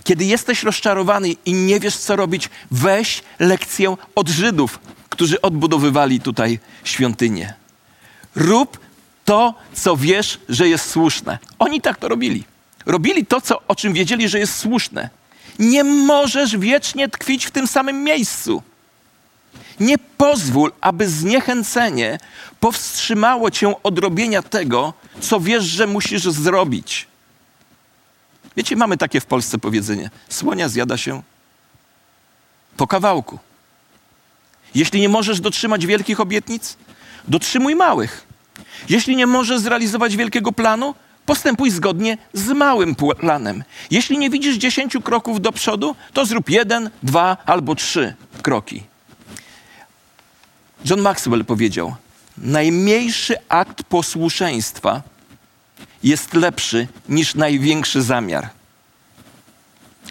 Kiedy 0.03 0.25
jesteś 0.25 0.63
rozczarowany 0.63 1.29
i 1.45 1.53
nie 1.53 1.79
wiesz, 1.79 1.97
co 1.97 2.15
robić, 2.15 2.49
weź 2.71 3.23
lekcję 3.39 3.95
od 4.15 4.29
Żydów, 4.29 4.79
którzy 5.09 5.41
odbudowywali 5.41 6.19
tutaj 6.19 6.59
świątynię. 6.83 7.60
Rób 8.35 8.79
to, 9.25 9.53
co 9.73 9.97
wiesz, 9.97 10.39
że 10.49 10.69
jest 10.69 10.89
słuszne. 10.89 11.39
Oni 11.59 11.81
tak 11.81 11.97
to 11.97 12.07
robili. 12.07 12.43
Robili 12.85 13.25
to, 13.25 13.41
co, 13.41 13.61
o 13.67 13.75
czym 13.75 13.93
wiedzieli, 13.93 14.29
że 14.29 14.39
jest 14.39 14.57
słuszne. 14.57 15.09
Nie 15.59 15.83
możesz 15.83 16.57
wiecznie 16.57 17.09
tkwić 17.09 17.45
w 17.45 17.51
tym 17.51 17.67
samym 17.67 18.03
miejscu. 18.03 18.63
Nie 19.79 19.97
pozwól, 19.97 20.71
aby 20.81 21.09
zniechęcenie 21.09 22.17
powstrzymało 22.59 23.51
cię 23.51 23.73
od 23.83 23.99
robienia 23.99 24.41
tego, 24.41 24.93
co 25.21 25.39
wiesz, 25.39 25.63
że 25.63 25.87
musisz 25.87 26.23
zrobić. 26.23 27.07
Wiecie, 28.57 28.75
mamy 28.75 28.97
takie 28.97 29.21
w 29.21 29.25
Polsce 29.25 29.57
powiedzenie: 29.57 30.09
słonia 30.29 30.69
zjada 30.69 30.97
się 30.97 31.21
po 32.77 32.87
kawałku. 32.87 33.39
Jeśli 34.75 35.01
nie 35.01 35.09
możesz 35.09 35.39
dotrzymać 35.39 35.85
wielkich 35.85 36.19
obietnic, 36.19 36.77
dotrzymuj 37.27 37.75
małych. 37.75 38.27
Jeśli 38.89 39.15
nie 39.15 39.27
możesz 39.27 39.59
zrealizować 39.59 40.17
wielkiego 40.17 40.51
planu, 40.51 40.95
Postępuj 41.25 41.71
zgodnie 41.71 42.17
z 42.33 42.47
małym 42.47 42.95
planem. 42.95 43.63
Jeśli 43.91 44.17
nie 44.17 44.29
widzisz 44.29 44.55
dziesięciu 44.55 45.01
kroków 45.01 45.41
do 45.41 45.51
przodu, 45.51 45.95
to 46.13 46.25
zrób 46.25 46.49
jeden, 46.49 46.89
dwa 47.03 47.37
albo 47.45 47.75
trzy 47.75 48.13
kroki. 48.41 48.83
John 50.85 51.01
Maxwell 51.01 51.45
powiedział: 51.45 51.95
Najmniejszy 52.37 53.35
akt 53.49 53.83
posłuszeństwa 53.83 55.01
jest 56.03 56.33
lepszy 56.33 56.87
niż 57.09 57.35
największy 57.35 58.01
zamiar. 58.01 58.49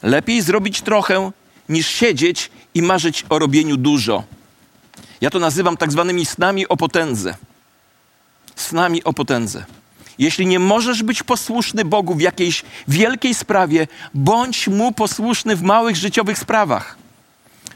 Lepiej 0.02 0.42
zrobić 0.42 0.80
trochę, 0.82 1.30
niż 1.68 1.88
siedzieć 1.88 2.50
i 2.74 2.82
marzyć 2.82 3.24
o 3.28 3.38
robieniu 3.38 3.76
dużo. 3.76 4.24
Ja 5.20 5.30
to 5.30 5.38
nazywam 5.38 5.76
tak 5.76 5.92
zwanymi 5.92 6.26
snami 6.26 6.68
o 6.68 6.76
potędze. 6.76 7.34
Snami 8.56 9.04
o 9.04 9.12
potędze. 9.12 9.64
Jeśli 10.18 10.46
nie 10.46 10.58
możesz 10.58 11.02
być 11.02 11.22
posłuszny 11.22 11.84
Bogu 11.84 12.14
w 12.14 12.20
jakiejś 12.20 12.62
wielkiej 12.88 13.34
sprawie, 13.34 13.86
bądź 14.14 14.68
Mu 14.68 14.92
posłuszny 14.92 15.56
w 15.56 15.62
małych 15.62 15.96
życiowych 15.96 16.38
sprawach. 16.38 16.96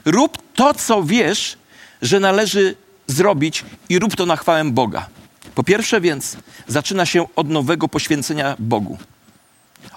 Rób 0.05 0.37
to, 0.55 0.73
co 0.73 1.03
wiesz, 1.03 1.57
że 2.01 2.19
należy 2.19 2.75
zrobić 3.07 3.65
i 3.89 3.99
rób 3.99 4.15
to 4.15 4.25
na 4.25 4.35
chwałę 4.35 4.65
Boga. 4.65 5.07
Po 5.55 5.63
pierwsze 5.63 6.01
więc 6.01 6.37
zaczyna 6.67 7.05
się 7.05 7.25
od 7.35 7.49
nowego 7.49 7.87
poświęcenia 7.87 8.55
Bogu. 8.59 8.97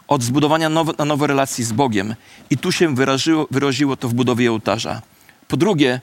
Od 0.08 0.22
zbudowania 0.22 0.68
nowe, 0.68 0.92
na 0.98 1.04
nowe 1.04 1.26
relacji 1.26 1.64
z 1.64 1.72
Bogiem. 1.72 2.14
I 2.50 2.58
tu 2.58 2.72
się 2.72 2.94
wyraziło, 2.94 3.46
wyraziło 3.50 3.96
to 3.96 4.08
w 4.08 4.14
budowie 4.14 4.50
ołtarza. 4.50 5.02
Po 5.48 5.56
drugie, 5.56 6.00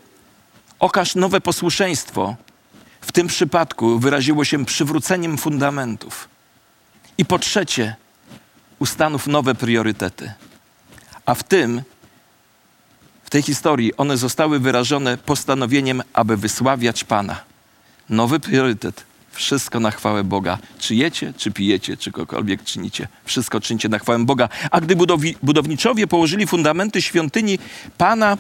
okaż 0.79 1.15
nowe 1.15 1.41
posłuszeństwo. 1.41 2.36
W 3.01 3.12
tym 3.12 3.27
przypadku 3.27 4.00
wyraziło 4.00 4.46
się 4.46 4.65
przywróceniem 4.65 5.38
fundamentów. 5.38 6.29
I 7.17 7.25
po 7.25 7.39
trzecie, 7.39 7.96
ustanów 8.79 9.27
nowe 9.27 9.55
priorytety. 9.55 10.34
A 11.25 11.34
w 11.34 11.44
tym, 11.44 11.82
w 13.24 13.29
tej 13.29 13.41
historii, 13.41 13.98
one 13.98 14.17
zostały 14.17 14.60
wyrażone 14.60 15.17
postanowieniem, 15.17 16.03
aby 16.13 16.38
wysławiać 16.38 17.03
Pana. 17.03 17.39
Nowy 18.10 18.39
priorytet. 18.39 19.03
Wszystko 19.32 19.79
na 19.79 19.91
chwałę 19.91 20.24
Boga. 20.24 20.58
Czy 20.79 20.96
jecie, 20.96 21.34
czy 21.38 21.51
pijecie, 21.51 21.98
czy 21.98 22.12
cokolwiek 22.12 22.63
czynicie. 22.63 23.08
Wszystko 23.25 23.62
czyńcie 23.62 23.89
na 23.89 24.00
chwałę 24.00 24.25
Boga. 24.25 24.50
A 24.72 24.82
gdy 24.82 24.96
budowi, 24.96 25.36
budowniczowie 25.44 26.08
położyli 26.08 26.48
fundamenty 26.48 27.01
świątyni 27.01 27.60
Pana, 27.98 28.38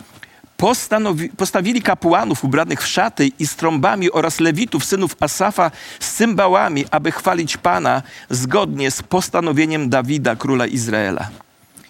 postawili 1.37 1.81
kapłanów 1.81 2.43
ubranych 2.43 2.81
w 2.81 2.87
szaty 2.87 3.31
i 3.39 3.47
z 3.47 3.55
trąbami 3.55 4.11
oraz 4.11 4.39
lewitów, 4.39 4.85
synów 4.85 5.15
Asafa, 5.19 5.71
z 5.99 6.13
cymbałami, 6.13 6.85
aby 6.91 7.11
chwalić 7.11 7.57
Pana 7.57 8.01
zgodnie 8.29 8.91
z 8.91 9.03
postanowieniem 9.03 9.89
Dawida, 9.89 10.35
króla 10.35 10.65
Izraela. 10.65 11.29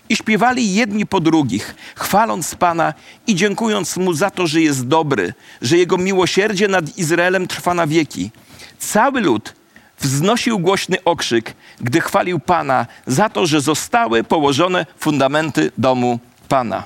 I 0.09 0.15
śpiewali 0.15 0.73
jedni 0.73 1.05
po 1.05 1.19
drugich, 1.19 1.75
chwaląc 1.95 2.55
Pana 2.55 2.93
i 3.27 3.35
dziękując 3.35 3.97
Mu 3.97 4.13
za 4.13 4.29
to, 4.29 4.47
że 4.47 4.61
jest 4.61 4.87
dobry, 4.87 5.33
że 5.61 5.77
Jego 5.77 5.97
miłosierdzie 5.97 6.67
nad 6.67 6.97
Izraelem 6.97 7.47
trwa 7.47 7.73
na 7.73 7.87
wieki. 7.87 8.31
Cały 8.79 9.21
lud 9.21 9.53
wznosił 9.99 10.59
głośny 10.59 10.97
okrzyk, 11.05 11.53
gdy 11.81 12.01
chwalił 12.01 12.39
Pana 12.39 12.85
za 13.07 13.29
to, 13.29 13.45
że 13.45 13.61
zostały 13.61 14.23
położone 14.23 14.85
fundamenty 14.99 15.71
domu 15.77 16.19
Pana. 16.49 16.83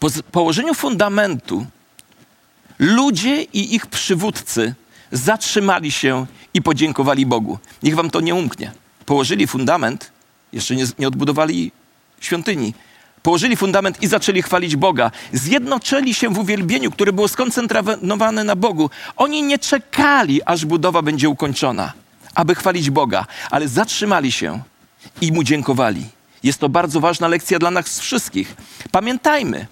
Po 0.00 0.08
położeniu 0.32 0.74
fundamentu 0.74 1.66
ludzie 2.78 3.42
i 3.42 3.74
ich 3.74 3.86
przywódcy 3.86 4.74
zatrzymali 5.12 5.92
się 5.92 6.26
i 6.54 6.62
podziękowali 6.62 7.26
Bogu. 7.26 7.58
Niech 7.82 7.94
wam 7.94 8.10
to 8.10 8.20
nie 8.20 8.34
umknie. 8.34 8.72
Położyli 9.06 9.46
fundament, 9.46 10.12
jeszcze 10.52 10.76
nie, 10.76 10.84
nie 10.98 11.08
odbudowali 11.08 11.72
świątyni. 12.20 12.74
Położyli 13.22 13.56
fundament 13.56 14.02
i 14.02 14.06
zaczęli 14.06 14.42
chwalić 14.42 14.76
Boga. 14.76 15.10
Zjednoczyli 15.32 16.14
się 16.14 16.28
w 16.28 16.38
uwielbieniu, 16.38 16.90
które 16.90 17.12
było 17.12 17.28
skoncentrowane 17.28 18.44
na 18.44 18.56
Bogu. 18.56 18.90
Oni 19.16 19.42
nie 19.42 19.58
czekali, 19.58 20.42
aż 20.42 20.64
budowa 20.64 21.02
będzie 21.02 21.28
ukończona, 21.28 21.92
aby 22.34 22.54
chwalić 22.54 22.90
Boga, 22.90 23.26
ale 23.50 23.68
zatrzymali 23.68 24.32
się 24.32 24.62
i 25.20 25.32
mu 25.32 25.44
dziękowali. 25.44 26.04
Jest 26.42 26.58
to 26.58 26.68
bardzo 26.68 27.00
ważna 27.00 27.28
lekcja 27.28 27.58
dla 27.58 27.70
nas 27.70 28.00
wszystkich. 28.00 28.56
Pamiętajmy, 28.90 29.66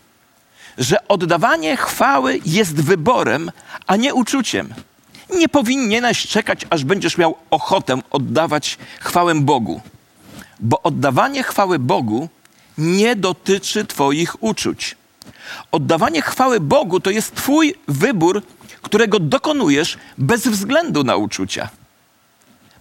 że 0.79 1.09
oddawanie 1.09 1.77
chwały 1.77 2.41
jest 2.47 2.75
wyborem, 2.83 3.51
a 3.87 3.97
nie 3.97 4.15
uczuciem. 4.15 4.75
Nie 5.31 5.49
powinieneś 5.49 6.27
czekać, 6.27 6.67
aż 6.71 6.85
będziesz 6.85 7.19
miał 7.19 7.37
ochotę 7.51 8.01
oddawać 8.11 8.79
chwałę 9.01 9.35
Bogu, 9.35 9.81
bo 10.61 10.83
oddawanie 10.83 11.43
chwały 11.43 11.79
Bogu 11.79 12.29
nie 12.79 13.17
dotyczy 13.17 13.85
Twoich 13.85 14.43
uczuć. 14.43 14.97
Oddawanie 15.73 16.23
chwały 16.23 16.61
Bogu 16.61 17.01
to 17.01 17.11
jest 17.11 17.35
Twój 17.35 17.75
wybór, 17.89 18.43
którego 18.83 19.21
dokonujesz 19.21 19.99
bez 20.19 20.49
względu 20.49 21.05
na 21.05 21.17
uczucia. 21.17 21.69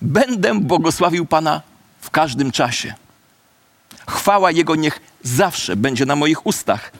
Będę 0.02 0.60
błogosławił 0.60 1.26
Pana 1.26 1.62
w 2.02 2.10
każdym 2.10 2.52
czasie. 2.52 2.94
Chwała 4.10 4.52
Jego 4.52 4.76
niech 4.76 5.00
zawsze 5.24 5.76
będzie 5.76 6.06
na 6.06 6.16
moich 6.16 6.46
ustach 6.46 6.92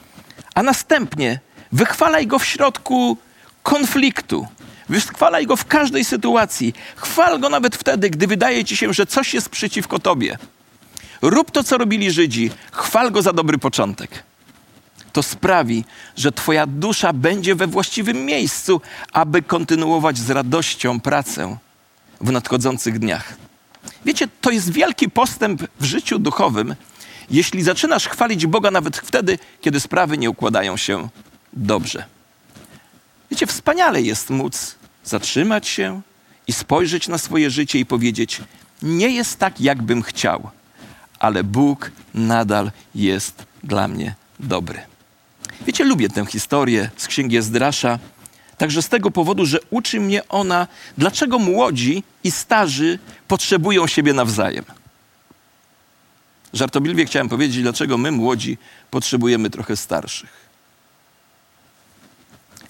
a 0.58 0.64
następnie 0.64 1.40
wychwalaj 1.72 2.28
go 2.28 2.40
w 2.40 2.46
środku 2.46 3.18
konfliktu. 3.64 4.48
Wychwalaj 4.90 5.46
go 5.46 5.56
w 5.56 5.66
każdej 5.66 6.06
sytuacji. 6.06 6.74
Chwal 6.96 7.40
go 7.40 7.50
nawet 7.50 7.76
wtedy, 7.76 8.10
gdy 8.10 8.28
wydaje 8.28 8.66
ci 8.66 8.78
się, 8.78 8.94
że 8.94 9.06
coś 9.06 9.34
jest 9.34 9.50
przeciwko 9.50 10.00
tobie. 10.00 10.38
Rób 11.22 11.52
to, 11.52 11.64
co 11.64 11.78
robili 11.78 12.12
Żydzi. 12.12 12.52
Chwal 12.72 13.12
go 13.12 13.22
za 13.22 13.34
dobry 13.34 13.58
początek. 13.58 14.24
To 15.14 15.24
sprawi, 15.24 15.86
że 16.16 16.32
Twoja 16.32 16.68
dusza 16.68 17.14
będzie 17.14 17.56
we 17.56 17.68
właściwym 17.68 18.26
miejscu, 18.26 18.82
aby 19.14 19.42
kontynuować 19.42 20.18
z 20.18 20.30
radością 20.30 21.00
pracę 21.00 21.58
w 22.22 22.32
nadchodzących 22.32 23.00
dniach. 23.00 23.34
Wiecie, 24.06 24.28
to 24.42 24.52
jest 24.52 24.72
wielki 24.72 25.10
postęp 25.10 25.64
w 25.80 25.86
życiu 25.86 26.20
duchowym, 26.20 26.76
jeśli 27.30 27.64
zaczynasz 27.64 28.08
chwalić 28.08 28.46
Boga 28.46 28.72
nawet 28.72 28.98
wtedy, 28.98 29.40
kiedy 29.62 29.80
sprawy 29.80 30.18
nie 30.18 30.30
układają 30.30 30.78
się 30.78 31.10
dobrze. 31.54 32.06
Wiecie, 33.32 33.48
wspaniale 33.48 34.02
jest 34.02 34.30
móc 34.30 34.76
zatrzymać 35.04 35.68
się 35.68 36.02
i 36.48 36.54
spojrzeć 36.54 37.08
na 37.08 37.18
swoje 37.18 37.50
życie 37.50 37.80
i 37.80 37.86
powiedzieć: 37.86 38.42
Nie 38.82 39.10
jest 39.10 39.40
tak, 39.40 39.62
jakbym 39.62 40.02
chciał, 40.02 40.50
ale 41.20 41.44
Bóg 41.44 41.92
nadal 42.14 42.72
jest 42.96 43.46
dla 43.64 43.88
mnie 43.88 44.16
dobry. 44.40 44.82
Wiecie, 45.62 45.84
lubię 45.84 46.10
tę 46.10 46.26
historię 46.26 46.90
z 46.98 47.08
księgi 47.08 47.38
Ezdrasza, 47.38 48.00
także 48.58 48.82
z 48.82 48.90
tego 48.90 49.12
powodu, 49.12 49.46
że 49.46 49.60
uczy 49.70 50.00
mnie 50.00 50.28
ona, 50.28 50.68
dlaczego 50.98 51.40
młodzi 51.40 52.04
i 52.24 52.32
starzy 52.32 53.00
potrzebują 53.28 53.88
siebie 53.88 54.14
nawzajem. 54.14 54.66
Żartobliwie 56.58 57.06
chciałem 57.06 57.30
powiedzieć, 57.30 57.62
dlaczego 57.62 57.98
my, 57.98 58.12
młodzi, 58.12 58.58
potrzebujemy 58.92 59.50
trochę 59.50 59.76
starszych. 59.76 60.48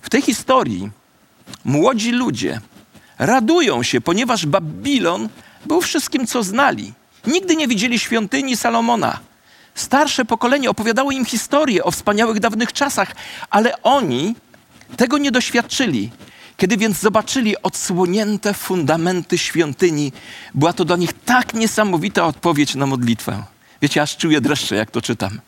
W 0.01 0.09
tej 0.09 0.21
historii 0.21 0.89
młodzi 1.65 2.11
ludzie 2.11 2.61
radują 3.19 3.83
się, 3.83 4.01
ponieważ 4.01 4.45
Babilon 4.45 5.29
był 5.65 5.81
wszystkim, 5.81 6.27
co 6.27 6.43
znali. 6.43 6.93
Nigdy 7.27 7.55
nie 7.55 7.67
widzieli 7.67 7.99
świątyni 7.99 8.57
Salomona. 8.57 9.19
Starsze 9.75 10.25
pokolenie 10.25 10.69
opowiadało 10.69 11.11
im 11.11 11.25
historię 11.25 11.83
o 11.83 11.91
wspaniałych 11.91 12.39
dawnych 12.39 12.73
czasach, 12.73 13.15
ale 13.49 13.81
oni 13.81 14.35
tego 14.97 15.17
nie 15.17 15.31
doświadczyli. 15.31 16.11
Kiedy 16.57 16.77
więc 16.77 16.99
zobaczyli 16.99 17.61
odsłonięte 17.61 18.53
fundamenty 18.53 19.37
świątyni, 19.37 20.11
była 20.53 20.73
to 20.73 20.85
dla 20.85 20.97
nich 20.97 21.13
tak 21.25 21.53
niesamowita 21.53 22.25
odpowiedź 22.25 22.75
na 22.75 22.85
modlitwę. 22.85 23.43
Wiecie, 23.81 24.01
aż 24.01 24.17
czuję 24.17 24.41
dreszcze, 24.41 24.75
jak 24.75 24.91
to 24.91 25.01
czytam. 25.01 25.39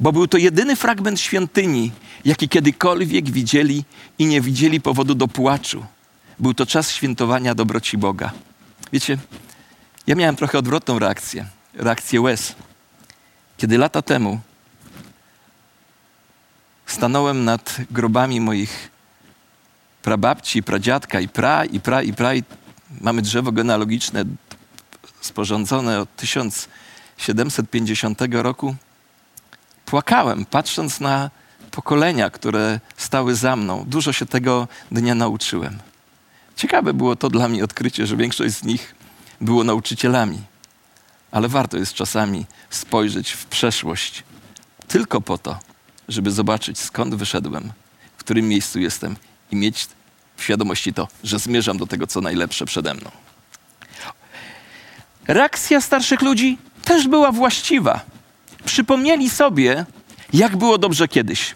Bo 0.00 0.12
był 0.12 0.28
to 0.28 0.38
jedyny 0.38 0.76
fragment 0.76 1.20
świątyni, 1.20 1.92
jaki 2.24 2.48
kiedykolwiek 2.48 3.30
widzieli 3.30 3.84
i 4.18 4.26
nie 4.26 4.40
widzieli 4.40 4.80
powodu 4.80 5.14
do 5.14 5.28
płaczu. 5.28 5.86
Był 6.38 6.54
to 6.54 6.66
czas 6.66 6.90
świętowania 6.90 7.54
dobroci 7.54 7.98
Boga. 7.98 8.32
Wiecie, 8.92 9.18
ja 10.06 10.14
miałem 10.14 10.36
trochę 10.36 10.58
odwrotną 10.58 10.98
reakcję, 10.98 11.46
reakcję 11.74 12.20
łez. 12.20 12.54
Kiedy 13.56 13.78
lata 13.78 14.02
temu 14.02 14.40
stanąłem 16.86 17.44
nad 17.44 17.76
grobami 17.90 18.40
moich 18.40 18.90
prababci, 20.02 20.62
pradziadka 20.62 21.20
i 21.20 21.28
pra, 21.28 21.64
i 21.64 21.80
pra, 21.80 22.02
i 22.02 22.12
pra. 22.12 22.34
I 22.34 22.42
mamy 23.00 23.22
drzewo 23.22 23.52
genealogiczne 23.52 24.24
sporządzone 25.20 26.00
od 26.00 26.16
tysiąc 26.16 26.68
750 27.16 28.20
roku 28.30 28.76
płakałem, 29.86 30.46
patrząc 30.46 31.00
na 31.00 31.30
pokolenia, 31.70 32.30
które 32.30 32.80
stały 32.96 33.34
za 33.34 33.56
mną. 33.56 33.84
Dużo 33.86 34.12
się 34.12 34.26
tego 34.26 34.68
dnia 34.90 35.14
nauczyłem. 35.14 35.78
Ciekawe 36.56 36.94
było 36.94 37.16
to 37.16 37.30
dla 37.30 37.48
mnie 37.48 37.64
odkrycie, 37.64 38.06
że 38.06 38.16
większość 38.16 38.54
z 38.54 38.64
nich 38.64 38.94
było 39.40 39.64
nauczycielami. 39.64 40.42
Ale 41.30 41.48
warto 41.48 41.76
jest 41.76 41.94
czasami 41.94 42.46
spojrzeć 42.70 43.32
w 43.32 43.46
przeszłość 43.46 44.22
tylko 44.88 45.20
po 45.20 45.38
to, 45.38 45.58
żeby 46.08 46.30
zobaczyć 46.30 46.78
skąd 46.78 47.14
wyszedłem, 47.14 47.72
w 48.16 48.20
którym 48.20 48.48
miejscu 48.48 48.80
jestem 48.80 49.16
i 49.50 49.56
mieć 49.56 49.88
w 50.36 50.42
świadomości 50.42 50.94
to, 50.94 51.08
że 51.24 51.38
zmierzam 51.38 51.78
do 51.78 51.86
tego, 51.86 52.06
co 52.06 52.20
najlepsze 52.20 52.66
przede 52.66 52.94
mną. 52.94 53.10
Reakcja 55.28 55.80
starszych 55.80 56.22
ludzi 56.22 56.58
też 56.84 57.08
była 57.08 57.32
właściwa. 57.32 58.00
Przypomnieli 58.64 59.30
sobie, 59.30 59.86
jak 60.32 60.56
było 60.56 60.78
dobrze 60.78 61.08
kiedyś. 61.08 61.54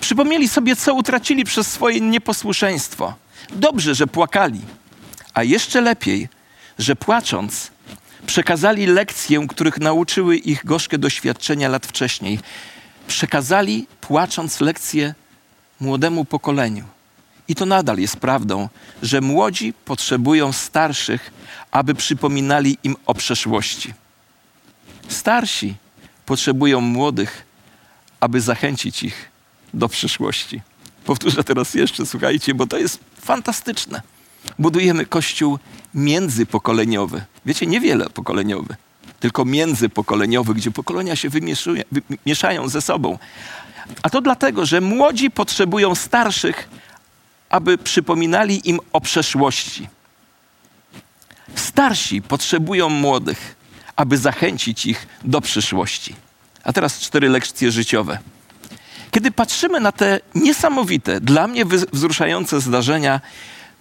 Przypomnieli 0.00 0.48
sobie, 0.48 0.76
co 0.76 0.94
utracili 0.94 1.44
przez 1.44 1.66
swoje 1.66 2.00
nieposłuszeństwo. 2.00 3.14
Dobrze, 3.50 3.94
że 3.94 4.06
płakali, 4.06 4.60
a 5.34 5.42
jeszcze 5.42 5.80
lepiej, 5.80 6.28
że 6.78 6.96
płacząc, 6.96 7.70
przekazali 8.26 8.86
lekcję, 8.86 9.46
których 9.48 9.80
nauczyły 9.80 10.36
ich 10.36 10.64
gorzkie 10.64 10.98
doświadczenia 10.98 11.68
lat 11.68 11.86
wcześniej. 11.86 12.38
Przekazali, 13.06 13.86
płacząc, 14.00 14.60
lekcję 14.60 15.14
młodemu 15.80 16.24
pokoleniu. 16.24 16.84
I 17.48 17.54
to 17.54 17.66
nadal 17.66 17.98
jest 17.98 18.16
prawdą, 18.16 18.68
że 19.02 19.20
młodzi 19.20 19.72
potrzebują 19.84 20.52
starszych, 20.52 21.30
aby 21.70 21.94
przypominali 21.94 22.78
im 22.84 22.96
o 23.06 23.14
przeszłości. 23.14 23.94
Starsi 25.08 25.74
potrzebują 26.26 26.80
młodych, 26.80 27.46
aby 28.20 28.40
zachęcić 28.40 29.02
ich 29.02 29.30
do 29.74 29.88
przyszłości. 29.88 30.60
Powtórzę 31.04 31.44
teraz 31.44 31.74
jeszcze, 31.74 32.06
słuchajcie, 32.06 32.54
bo 32.54 32.66
to 32.66 32.78
jest 32.78 33.00
fantastyczne. 33.20 34.02
Budujemy 34.58 35.06
kościół 35.06 35.58
międzypokoleniowy. 35.94 37.24
Wiecie, 37.46 37.66
niewiele 37.66 38.10
pokoleniowy, 38.10 38.76
tylko 39.20 39.44
międzypokoleniowy, 39.44 40.54
gdzie 40.54 40.70
pokolenia 40.70 41.16
się 41.16 41.28
wymieszają 41.28 42.68
ze 42.68 42.82
sobą. 42.82 43.18
A 44.02 44.10
to 44.10 44.20
dlatego, 44.20 44.66
że 44.66 44.80
młodzi 44.80 45.30
potrzebują 45.30 45.94
starszych, 45.94 46.68
aby 47.50 47.78
przypominali 47.78 48.68
im 48.68 48.80
o 48.92 49.00
przeszłości. 49.00 49.88
Starsi 51.54 52.22
potrzebują 52.22 52.88
młodych, 52.88 53.56
aby 53.98 54.18
zachęcić 54.18 54.86
ich 54.86 55.06
do 55.24 55.40
przyszłości. 55.40 56.14
A 56.64 56.72
teraz 56.72 57.00
cztery 57.00 57.28
lekcje 57.28 57.72
życiowe. 57.72 58.18
Kiedy 59.10 59.30
patrzymy 59.30 59.80
na 59.80 59.92
te 59.92 60.20
niesamowite, 60.34 61.20
dla 61.20 61.46
mnie 61.46 61.64
wzruszające 61.92 62.60
zdarzenia, 62.60 63.20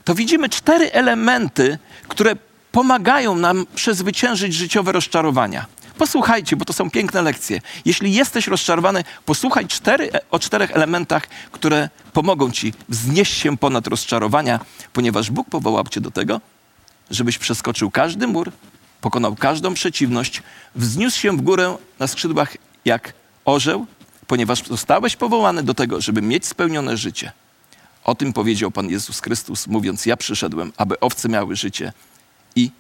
to 0.04 0.16
widzimy 0.16 0.50
cztery 0.50 0.92
elementy, 0.92 1.78
które 2.08 2.36
pomagają 2.72 3.36
nam 3.36 3.66
przezwyciężyć 3.76 4.54
życiowe 4.54 4.92
rozczarowania. 4.92 5.66
Posłuchajcie, 5.98 6.56
bo 6.56 6.66
to 6.66 6.74
są 6.74 6.92
piękne 6.92 7.22
lekcje. 7.22 7.62
Jeśli 7.86 8.14
jesteś 8.14 8.48
rozczarowany, 8.48 9.04
posłuchaj 9.26 9.68
cztery, 9.68 10.10
o 10.32 10.40
czterech 10.40 10.72
elementach, 10.72 11.28
które 11.52 11.90
pomogą 12.14 12.52
ci 12.52 12.74
wznieść 12.90 13.34
się 13.38 13.58
ponad 13.58 13.88
rozczarowania, 13.88 14.60
ponieważ 14.94 15.32
Bóg 15.32 15.50
powołał 15.50 15.84
cię 15.84 16.02
do 16.02 16.12
tego, 16.12 16.42
żebyś 17.12 17.38
przeskoczył 17.38 17.92
każdy 17.92 18.28
mur, 18.28 18.52
pokonał 19.08 19.36
każdą 19.36 19.74
przeciwność, 19.74 20.44
wzniósł 20.76 21.20
się 21.20 21.38
w 21.38 21.42
górę 21.42 21.78
na 22.00 22.08
skrzydłach 22.08 22.58
jak 22.86 23.14
orzeł, 23.46 23.86
ponieważ 24.28 24.64
zostałeś 24.68 25.16
powołany 25.16 25.64
do 25.64 25.74
tego, 25.74 26.02
żeby 26.02 26.22
mieć 26.22 26.46
spełnione 26.46 26.98
życie. 26.98 27.32
O 28.04 28.16
tym 28.16 28.34
powiedział 28.34 28.72
Pan 28.72 28.90
Jezus 28.90 29.20
Chrystus, 29.20 29.68
mówiąc: 29.68 30.06
Ja 30.06 30.18
przyszedłem, 30.18 30.74
aby 30.78 31.00
owce 31.00 31.30
miały 31.30 31.56
życie 31.56 31.94
i 32.56 32.72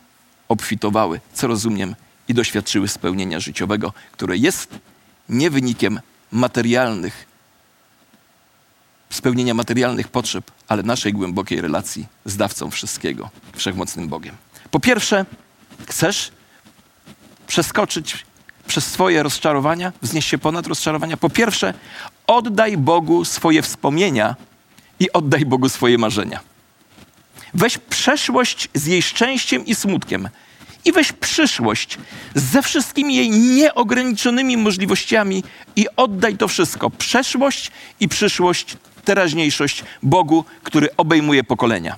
obfitowały, 0.48 1.20
co 1.34 1.48
rozumiem, 1.48 1.96
i 2.28 2.34
doświadczyły 2.34 2.88
spełnienia 2.88 3.40
życiowego, 3.40 3.94
które 4.12 4.38
jest 4.38 4.80
nie 5.30 5.50
wynikiem 5.50 6.00
materialnych, 6.32 7.26
spełnienia 9.10 9.54
materialnych 9.54 10.08
potrzeb, 10.08 10.52
ale 10.68 10.84
naszej 10.84 11.14
głębokiej 11.14 11.62
relacji 11.62 12.08
z 12.26 12.38
dawcą 12.38 12.72
wszystkiego, 12.72 13.30
wszechmocnym 13.56 14.08
Bogiem. 14.08 14.36
Po 14.72 14.80
pierwsze, 14.80 15.26
chcesz 15.88 16.32
przeskoczyć 17.48 18.26
przez 18.68 18.86
swoje 18.86 19.24
rozczarowania, 19.24 19.94
wznieść 20.02 20.30
się 20.30 20.38
ponad 20.38 20.68
rozczarowania. 20.68 21.18
Po 21.18 21.30
pierwsze, 21.30 21.74
oddaj 22.28 22.78
Bogu 22.78 23.26
swoje 23.26 23.62
wspomnienia 23.62 24.36
i 25.00 25.12
oddaj 25.12 25.46
Bogu 25.46 25.70
swoje 25.70 25.98
marzenia. 25.98 26.40
Weź 27.54 27.78
przeszłość 27.78 28.70
z 28.74 28.86
jej 28.86 29.02
szczęściem 29.02 29.66
i 29.66 29.76
smutkiem 29.76 30.30
i 30.86 30.92
weź 30.92 31.12
przyszłość 31.12 31.98
ze 32.36 32.62
wszystkimi 32.62 33.16
jej 33.16 33.30
nieograniczonymi 33.30 34.58
możliwościami 34.58 35.44
i 35.76 35.86
oddaj 35.96 36.38
to 36.38 36.48
wszystko. 36.48 36.90
Przeszłość 36.90 37.72
i 38.00 38.08
przyszłość, 38.08 38.78
teraźniejszość 39.06 39.84
Bogu, 40.04 40.46
który 40.64 40.90
obejmuje 40.98 41.44
pokolenia. 41.44 41.96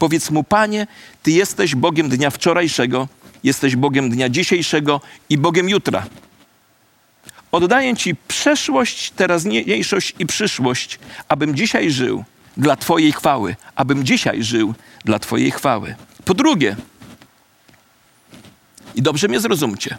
Powiedz 0.00 0.30
mu, 0.30 0.44
Panie, 0.44 0.86
Ty 1.22 1.30
jesteś 1.30 1.74
Bogiem 1.74 2.08
dnia 2.08 2.30
wczorajszego, 2.30 3.08
jesteś 3.44 3.76
Bogiem 3.76 4.10
dnia 4.10 4.28
dzisiejszego 4.28 5.00
i 5.28 5.38
Bogiem 5.38 5.68
jutra. 5.68 6.06
Oddaję 7.52 7.96
Ci 7.96 8.16
przeszłość, 8.28 9.10
teraźniejszość 9.10 10.14
i 10.18 10.26
przyszłość, 10.26 10.98
abym 11.28 11.54
dzisiaj 11.54 11.90
żył 11.90 12.24
dla 12.56 12.76
Twojej 12.76 13.12
chwały, 13.12 13.56
abym 13.74 14.04
dzisiaj 14.04 14.42
żył 14.42 14.74
dla 15.04 15.18
Twojej 15.18 15.50
chwały. 15.50 15.94
Po 16.24 16.34
drugie, 16.34 16.76
i 18.94 19.02
dobrze 19.02 19.28
mnie 19.28 19.40
zrozumcie, 19.40 19.98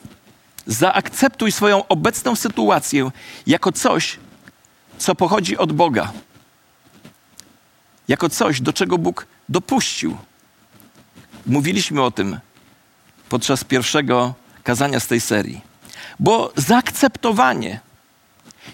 zaakceptuj 0.65 1.51
swoją 1.51 1.87
obecną 1.87 2.35
sytuację 2.35 3.11
jako 3.47 3.71
coś, 3.71 4.19
co 4.97 5.15
pochodzi 5.15 5.57
od 5.57 5.73
Boga, 5.73 6.11
jako 8.07 8.29
coś, 8.29 8.61
do 8.61 8.73
czego 8.73 8.97
Bóg 8.97 9.27
dopuścił. 9.49 10.17
Mówiliśmy 11.45 12.01
o 12.01 12.11
tym 12.11 12.39
podczas 13.29 13.63
pierwszego 13.63 14.33
kazania 14.63 14.99
z 14.99 15.07
tej 15.07 15.21
serii. 15.21 15.61
Bo 16.19 16.53
zaakceptowanie 16.55 17.79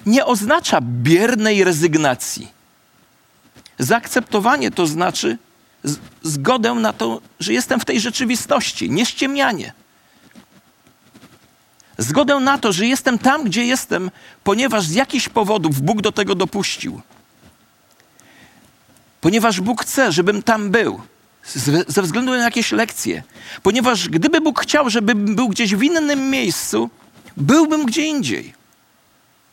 nie 0.05 0.25
oznacza 0.25 0.79
biernej 0.81 1.63
rezygnacji. 1.63 2.47
Zaakceptowanie 3.79 4.71
to 4.71 4.87
znaczy 4.87 5.37
zgodę 6.23 6.73
na 6.73 6.93
to, 6.93 7.21
że 7.39 7.53
jestem 7.53 7.79
w 7.79 7.85
tej 7.85 7.99
rzeczywistości, 7.99 8.89
nie 8.89 9.05
ściemnianie. 9.05 9.73
Zgodę 11.97 12.39
na 12.39 12.57
to, 12.57 12.73
że 12.73 12.85
jestem 12.85 13.19
tam, 13.19 13.43
gdzie 13.43 13.65
jestem, 13.65 14.11
ponieważ 14.43 14.85
z 14.85 14.93
jakichś 14.93 15.29
powodów 15.29 15.81
Bóg 15.81 16.01
do 16.01 16.11
tego 16.11 16.35
dopuścił. 16.35 17.01
Ponieważ 19.21 19.61
Bóg 19.61 19.81
chce, 19.81 20.11
żebym 20.11 20.43
tam 20.43 20.69
był 20.69 21.01
ze 21.87 22.01
względu 22.01 22.31
na 22.31 22.43
jakieś 22.43 22.71
lekcje. 22.71 23.23
Ponieważ 23.63 24.09
gdyby 24.09 24.41
Bóg 24.41 24.61
chciał, 24.61 24.89
żebym 24.89 25.35
był 25.35 25.49
gdzieś 25.49 25.75
w 25.75 25.83
innym 25.83 26.29
miejscu, 26.29 26.89
byłbym 27.37 27.85
gdzie 27.85 28.05
indziej. 28.05 28.53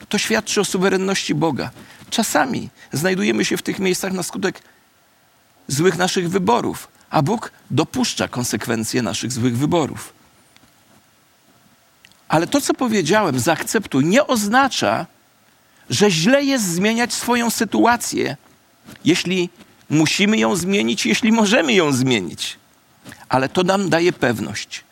To 0.09 0.19
świadczy 0.19 0.61
o 0.61 0.65
suwerenności 0.65 1.35
Boga. 1.35 1.71
Czasami 2.11 2.69
znajdujemy 2.93 3.45
się 3.45 3.57
w 3.57 3.63
tych 3.63 3.79
miejscach 3.79 4.13
na 4.13 4.23
skutek 4.23 4.63
złych 5.69 5.97
naszych 5.97 6.31
wyborów, 6.31 6.89
a 7.11 7.23
Bóg 7.23 7.53
dopuszcza 7.71 8.29
konsekwencje 8.29 9.03
naszych 9.03 9.33
złych 9.33 9.59
wyborów. 9.59 10.13
Ale 12.29 12.47
to, 12.47 12.61
co 12.61 12.75
powiedziałem, 12.75 13.39
zaakceptuj, 13.39 14.05
nie 14.05 14.27
oznacza, 14.27 15.07
że 15.91 16.11
źle 16.11 16.45
jest 16.45 16.65
zmieniać 16.65 17.13
swoją 17.13 17.51
sytuację, 17.51 18.37
jeśli 19.05 19.49
musimy 19.91 20.39
ją 20.39 20.57
zmienić, 20.57 21.07
jeśli 21.07 21.33
możemy 21.33 21.73
ją 21.73 21.93
zmienić. 21.93 22.57
Ale 23.29 23.49
to 23.49 23.63
nam 23.63 23.91
daje 23.91 24.13
pewność, 24.13 24.85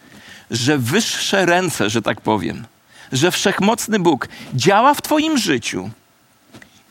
że 0.50 0.78
wyższe 0.78 1.46
ręce, 1.46 1.90
że 1.90 2.02
tak 2.02 2.20
powiem, 2.20 2.64
że 3.12 3.30
wszechmocny 3.30 3.98
Bóg 3.98 4.28
działa 4.54 4.94
w 4.94 5.02
Twoim 5.02 5.38
życiu 5.38 5.90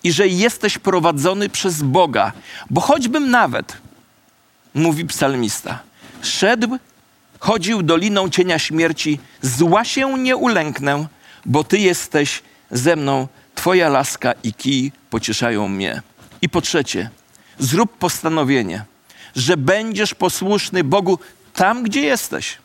i 0.04 0.12
że 0.12 0.28
jesteś 0.28 0.78
prowadzony 0.78 1.50
przez 1.50 1.82
Boga, 1.82 2.32
bo 2.70 2.82
choćbym 2.82 3.32
nawet, 3.32 3.78
mówi 4.74 5.06
psalmista, 5.06 5.80
szedł, 6.22 6.78
chodził 7.40 7.84
doliną 7.84 8.30
cienia 8.30 8.60
śmierci, 8.60 9.20
zła 9.42 9.86
się 9.86 10.20
nie 10.20 10.36
ulęknę, 10.36 11.08
bo 11.46 11.64
Ty 11.64 11.78
jesteś 11.78 12.42
ze 12.72 12.96
mną, 12.96 13.28
Twoja 13.56 13.90
laska 13.90 14.34
i 14.44 14.54
kij 14.54 14.92
pocieszają 15.10 15.68
mnie. 15.68 16.02
I 16.42 16.50
po 16.50 16.62
trzecie, 16.62 17.10
zrób 17.60 17.98
postanowienie, 17.98 18.86
że 19.36 19.58
będziesz 19.58 20.16
posłuszny 20.16 20.84
Bogu 20.84 21.20
tam, 21.54 21.84
gdzie 21.84 22.02
jesteś. 22.02 22.58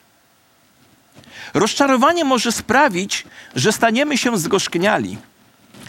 Rozczarowanie 1.55 2.25
może 2.25 2.53
sprawić, 2.53 3.25
że 3.55 3.73
staniemy 3.73 4.19
się 4.19 4.39
zgorzkniali, 4.39 5.19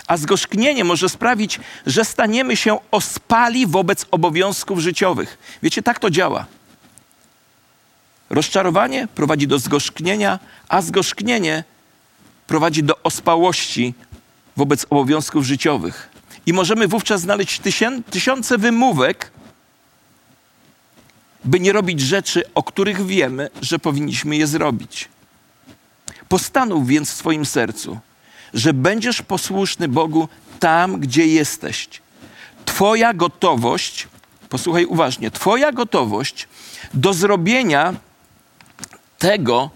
a 0.07 0.17
zgorzknienie 0.17 0.83
może 0.83 1.09
sprawić, 1.09 1.59
że 1.85 2.05
staniemy 2.05 2.55
się 2.57 2.77
ospali 2.91 3.67
wobec 3.67 4.05
obowiązków 4.11 4.79
życiowych. 4.79 5.37
Wiecie, 5.63 5.83
tak 5.83 5.99
to 5.99 6.09
działa. 6.09 6.45
Rozczarowanie 8.29 9.07
prowadzi 9.15 9.47
do 9.47 9.59
zgorzknienia, 9.59 10.39
a 10.69 10.81
zgorzknienie 10.81 11.63
prowadzi 12.47 12.83
do 12.83 13.03
ospałości 13.03 13.93
wobec 14.57 14.85
obowiązków 14.89 15.45
życiowych. 15.45 16.09
I 16.47 16.53
możemy 16.53 16.87
wówczas 16.87 17.21
znaleźć 17.21 17.61
tysiące 18.09 18.57
wymówek, 18.57 19.31
by 21.45 21.59
nie 21.59 21.73
robić 21.73 22.01
rzeczy, 22.01 22.43
o 22.55 22.63
których 22.63 23.05
wiemy, 23.05 23.49
że 23.61 23.79
powinniśmy 23.79 24.37
je 24.37 24.47
zrobić. 24.47 25.09
Postanów 26.29 26.87
więc 26.87 27.11
w 27.11 27.15
swoim 27.15 27.45
sercu, 27.45 27.99
że 28.53 28.73
będziesz 28.73 29.21
posłuszny 29.21 29.87
Bogu 29.87 30.29
tam, 30.59 30.99
gdzie 30.99 31.27
jesteś. 31.27 31.89
Twoja 32.65 33.13
gotowość, 33.13 34.07
posłuchaj 34.49 34.85
uważnie, 34.85 35.31
Twoja 35.31 35.71
gotowość 35.71 36.47
do 36.93 37.13
zrobienia 37.13 37.93
tego, 39.17 39.69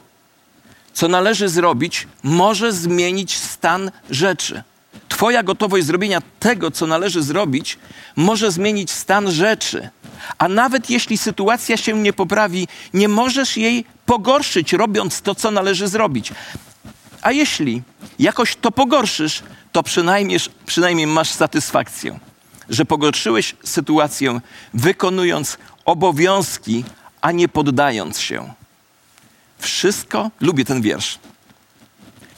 co 0.93 1.07
należy 1.07 1.49
zrobić, 1.49 2.07
może 2.23 2.73
zmienić 2.73 3.37
stan 3.37 3.91
rzeczy. 4.09 4.63
Twoja 5.11 5.43
gotowość 5.43 5.85
zrobienia 5.85 6.21
tego, 6.39 6.71
co 6.71 6.87
należy 6.87 7.23
zrobić, 7.23 7.79
może 8.15 8.51
zmienić 8.51 8.91
stan 8.91 9.31
rzeczy. 9.31 9.89
A 10.37 10.47
nawet 10.47 10.89
jeśli 10.89 11.17
sytuacja 11.17 11.77
się 11.77 11.93
nie 11.97 12.13
poprawi, 12.13 12.67
nie 12.93 13.07
możesz 13.07 13.57
jej 13.57 13.85
pogorszyć, 14.05 14.73
robiąc 14.73 15.21
to, 15.21 15.35
co 15.35 15.51
należy 15.51 15.87
zrobić. 15.87 16.33
A 17.21 17.31
jeśli 17.31 17.81
jakoś 18.19 18.55
to 18.55 18.71
pogorszysz, 18.71 19.43
to 19.71 19.83
przynajmniej, 19.83 20.39
przynajmniej 20.65 21.07
masz 21.07 21.29
satysfakcję, 21.29 22.19
że 22.69 22.85
pogorszyłeś 22.85 23.55
sytuację, 23.63 24.41
wykonując 24.73 25.57
obowiązki, 25.85 26.83
a 27.21 27.31
nie 27.31 27.47
poddając 27.47 28.19
się. 28.19 28.53
Wszystko, 29.59 30.31
lubię 30.41 30.65
ten 30.65 30.81
wiersz. 30.81 31.19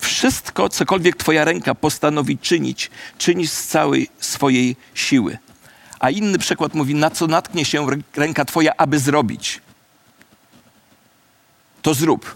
Wszystko, 0.04 0.70
cokolwiek 0.70 1.16
Twoja 1.16 1.46
ręka 1.46 1.76
postanowi 1.76 2.38
czynić, 2.38 2.92
czynisz 3.18 3.50
z 3.50 3.68
całej 3.68 4.10
swojej 4.20 4.76
siły. 4.94 5.38
A 6.00 6.10
inny 6.10 6.38
przykład 6.38 6.74
mówi, 6.74 6.96
na 6.96 7.10
co 7.10 7.28
natknie 7.28 7.66
się 7.66 7.88
ręka 8.16 8.46
Twoja, 8.46 8.72
aby 8.78 9.00
zrobić. 9.00 9.62
To 11.82 11.94
zrób. 11.94 12.36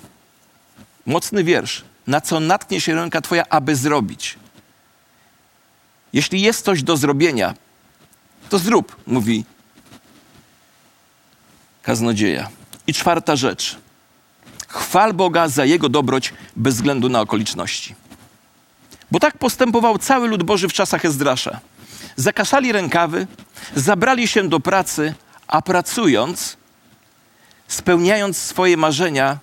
Mocny 1.06 1.44
wiersz. 1.44 1.84
Na 2.08 2.22
co 2.22 2.40
natknie 2.40 2.82
się 2.82 2.96
ręka 2.96 3.22
Twoja, 3.22 3.44
aby 3.50 3.76
zrobić. 3.76 4.38
Jeśli 6.14 6.42
jest 6.42 6.66
coś 6.66 6.84
do 6.84 6.98
zrobienia, 6.98 7.54
to 8.50 8.60
zrób, 8.60 8.96
mówi 9.08 9.46
kaznodzieja. 11.82 12.50
I 12.88 12.94
czwarta 12.94 13.36
rzecz. 13.36 13.78
Chwal 14.68 15.14
Boga 15.14 15.48
za 15.48 15.66
Jego 15.66 15.90
dobroć 15.90 16.34
bez 16.56 16.76
względu 16.76 17.10
na 17.10 17.22
okoliczności. 17.22 17.96
Bo 19.12 19.20
tak 19.20 19.38
postępował 19.38 19.98
cały 19.98 20.28
lud 20.28 20.44
Boży 20.44 20.68
w 20.68 20.74
czasach 20.74 21.06
Ezdrasza. 21.06 21.60
Zakaszali 22.16 22.72
rękawy, 22.72 23.28
zabrali 23.76 24.28
się 24.28 24.50
do 24.50 24.60
pracy, 24.60 25.14
a 25.48 25.62
pracując, 25.62 26.58
spełniając 27.68 28.38
swoje 28.38 28.78
marzenia, 28.78 29.38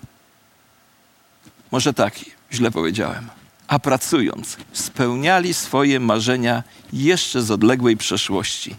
może 1.71 1.93
tak, 1.93 2.13
źle 2.53 2.71
powiedziałem, 2.71 3.29
a 3.67 3.79
pracując, 3.79 4.57
spełniali 4.73 5.53
swoje 5.53 5.99
marzenia 5.99 6.63
jeszcze 6.93 7.41
z 7.41 7.51
odległej 7.51 7.97
przeszłości, 7.97 8.75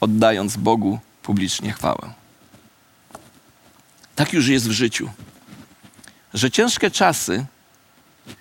oddając 0.00 0.56
Bogu 0.56 0.98
publicznie 1.22 1.72
chwałę. 1.72 2.12
Tak 4.14 4.32
już 4.32 4.48
jest 4.48 4.68
w 4.68 4.72
życiu 4.72 5.10
że 6.36 6.50
ciężkie 6.50 6.90
czasy 6.90 7.46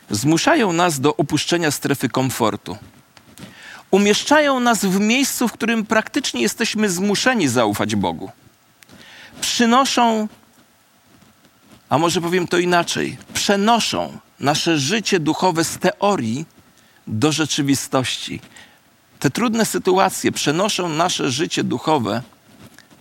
zmuszają 0.09 0.73
nas 0.73 0.99
do 0.99 1.15
opuszczenia 1.17 1.71
strefy 1.71 2.09
komfortu. 2.09 2.77
Umieszczają 3.91 4.59
nas 4.59 4.85
w 4.85 4.99
miejscu, 4.99 5.47
w 5.47 5.51
którym 5.51 5.85
praktycznie 5.85 6.41
jesteśmy 6.41 6.89
zmuszeni 6.89 7.47
zaufać 7.47 7.95
Bogu. 7.95 8.31
Przynoszą, 9.41 10.27
a 11.89 11.97
może 11.97 12.21
powiem 12.21 12.47
to 12.47 12.57
inaczej, 12.57 13.17
przenoszą 13.33 14.17
nasze 14.39 14.79
życie 14.79 15.19
duchowe 15.19 15.63
z 15.63 15.77
teorii 15.77 16.45
do 17.07 17.31
rzeczywistości. 17.31 18.41
Te 19.19 19.29
trudne 19.29 19.65
sytuacje 19.65 20.31
przenoszą 20.31 20.89
nasze 20.89 21.31
życie 21.31 21.63
duchowe 21.63 22.21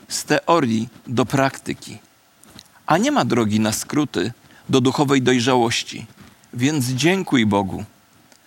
z 0.09 0.25
teorii 0.25 0.89
do 1.07 1.27
praktyki. 1.27 1.99
A 2.87 2.99
nie 2.99 3.13
ma 3.13 3.25
drogi 3.25 3.61
na 3.61 3.73
skróty 3.73 4.33
do 4.69 4.81
duchowej 4.81 5.23
dojrzałości. 5.23 6.07
Więc 6.55 6.87
dziękuj 6.87 7.47
Bogu, 7.47 7.85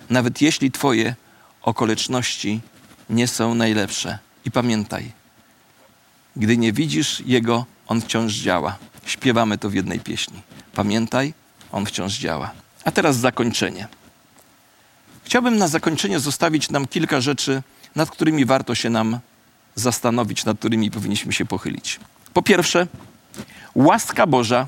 nawet 0.09 0.41
jeśli 0.41 0.71
Twoje 0.71 1.15
okoliczności 1.61 2.61
nie 3.09 3.27
są 3.27 3.55
najlepsze. 3.55 4.19
I 4.45 4.51
pamiętaj, 4.51 5.11
gdy 6.35 6.57
nie 6.57 6.73
widzisz 6.73 7.23
Jego, 7.25 7.65
On 7.87 8.01
wciąż 8.01 8.33
działa. 8.33 8.77
Śpiewamy 9.05 9.57
to 9.57 9.69
w 9.69 9.73
jednej 9.73 9.99
pieśni. 9.99 10.41
Pamiętaj, 10.73 11.33
On 11.71 11.85
wciąż 11.85 12.13
działa. 12.13 12.51
A 12.85 12.91
teraz 12.91 13.17
zakończenie. 13.17 13.87
Chciałbym 15.23 15.57
na 15.57 15.67
zakończenie 15.67 16.19
zostawić 16.19 16.69
nam 16.69 16.87
kilka 16.87 17.21
rzeczy, 17.21 17.63
nad 17.95 18.09
którymi 18.11 18.45
warto 18.45 18.75
się 18.75 18.89
nam 18.89 19.19
zastanowić, 19.75 20.45
nad 20.45 20.59
którymi 20.59 20.91
powinniśmy 20.91 21.33
się 21.33 21.45
pochylić. 21.45 21.99
Po 22.33 22.41
pierwsze, 22.41 22.87
łaska 23.75 24.27
Boża 24.27 24.67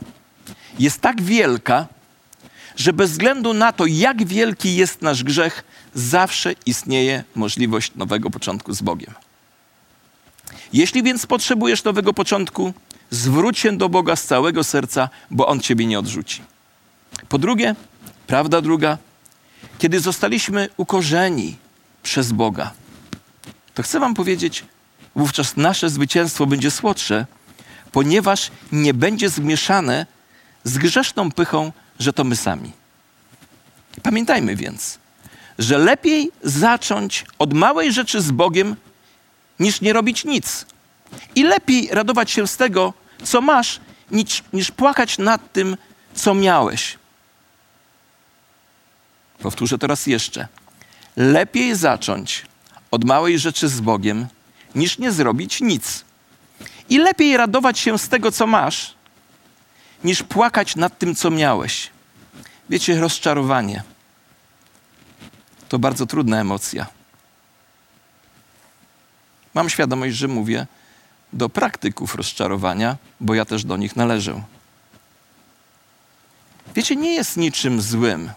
jest 0.79 1.01
tak 1.01 1.21
wielka, 1.21 1.87
że 2.75 2.93
bez 2.93 3.11
względu 3.11 3.53
na 3.53 3.71
to, 3.71 3.85
jak 3.85 4.25
wielki 4.25 4.75
jest 4.75 5.01
nasz 5.01 5.23
grzech, 5.23 5.63
zawsze 5.93 6.53
istnieje 6.65 7.23
możliwość 7.35 7.91
nowego 7.95 8.29
początku 8.29 8.73
z 8.73 8.81
Bogiem. 8.81 9.13
Jeśli 10.73 11.03
więc 11.03 11.25
potrzebujesz 11.25 11.83
nowego 11.83 12.13
początku, 12.13 12.73
zwróć 13.11 13.59
się 13.59 13.77
do 13.77 13.89
Boga 13.89 14.15
z 14.15 14.25
całego 14.25 14.63
serca, 14.63 15.09
bo 15.31 15.47
On 15.47 15.59
ciebie 15.59 15.85
nie 15.85 15.99
odrzuci. 15.99 16.41
Po 17.29 17.37
drugie, 17.37 17.75
prawda 18.27 18.61
druga, 18.61 18.97
kiedy 19.79 19.99
zostaliśmy 19.99 20.69
ukorzeni 20.77 21.57
przez 22.03 22.31
Boga, 22.31 22.71
to 23.73 23.83
chcę 23.83 23.99
Wam 23.99 24.13
powiedzieć, 24.13 24.65
wówczas 25.15 25.57
nasze 25.57 25.89
zwycięstwo 25.89 26.45
będzie 26.45 26.71
słodsze, 26.71 27.25
ponieważ 27.91 28.51
nie 28.71 28.93
będzie 28.93 29.29
zmieszane 29.29 30.05
z 30.63 30.77
grzeszną 30.77 31.31
pychą, 31.31 31.71
że 31.99 32.13
to 32.13 32.23
my 32.23 32.35
sami. 32.35 32.71
Pamiętajmy 34.03 34.55
więc, 34.55 34.99
że 35.59 35.77
lepiej 35.77 36.31
zacząć 36.43 37.25
od 37.39 37.53
małej 37.53 37.93
rzeczy 37.93 38.21
z 38.21 38.31
Bogiem, 38.31 38.75
niż 39.59 39.81
nie 39.81 39.93
robić 39.93 40.25
nic. 40.25 40.65
I 41.35 41.43
lepiej 41.43 41.89
radować 41.91 42.31
się 42.31 42.47
z 42.47 42.57
tego, 42.57 42.93
co 43.23 43.41
masz, 43.41 43.79
niż, 44.11 44.43
niż 44.53 44.71
płakać 44.71 45.17
nad 45.17 45.53
tym, 45.53 45.77
co 46.13 46.33
miałeś. 46.33 46.97
Powtórzę 49.39 49.77
teraz 49.77 50.07
jeszcze. 50.07 50.47
Lepiej 51.15 51.75
zacząć 51.75 52.45
od 52.91 53.03
małej 53.03 53.39
rzeczy 53.39 53.67
z 53.69 53.81
Bogiem, 53.81 54.27
niż 54.75 54.97
nie 54.97 55.11
zrobić 55.11 55.61
nic. 55.61 56.05
I 56.89 56.97
lepiej 56.97 57.37
radować 57.37 57.79
się 57.79 57.99
z 57.99 58.09
tego, 58.09 58.31
co 58.31 58.47
masz, 58.47 58.93
niż 60.03 60.23
płakać 60.23 60.75
nad 60.75 60.97
tym, 60.97 61.15
co 61.15 61.31
miałeś. 61.31 61.89
Wiecie, 62.69 62.99
rozczarowanie 62.99 63.83
to 65.69 65.79
bardzo 65.79 66.05
trudna 66.05 66.41
emocja. 66.41 66.85
Mam 69.53 69.69
świadomość, 69.69 70.15
że 70.15 70.27
mówię 70.27 70.67
do 71.33 71.49
praktyków 71.49 72.15
rozczarowania, 72.15 72.97
bo 73.19 73.33
ja 73.33 73.45
też 73.45 73.63
do 73.63 73.77
nich 73.77 73.95
należę. 73.95 74.43
Wiecie, 76.75 76.95
nie 76.95 77.13
jest 77.13 77.37
niczym 77.37 77.81
złym 77.81 78.31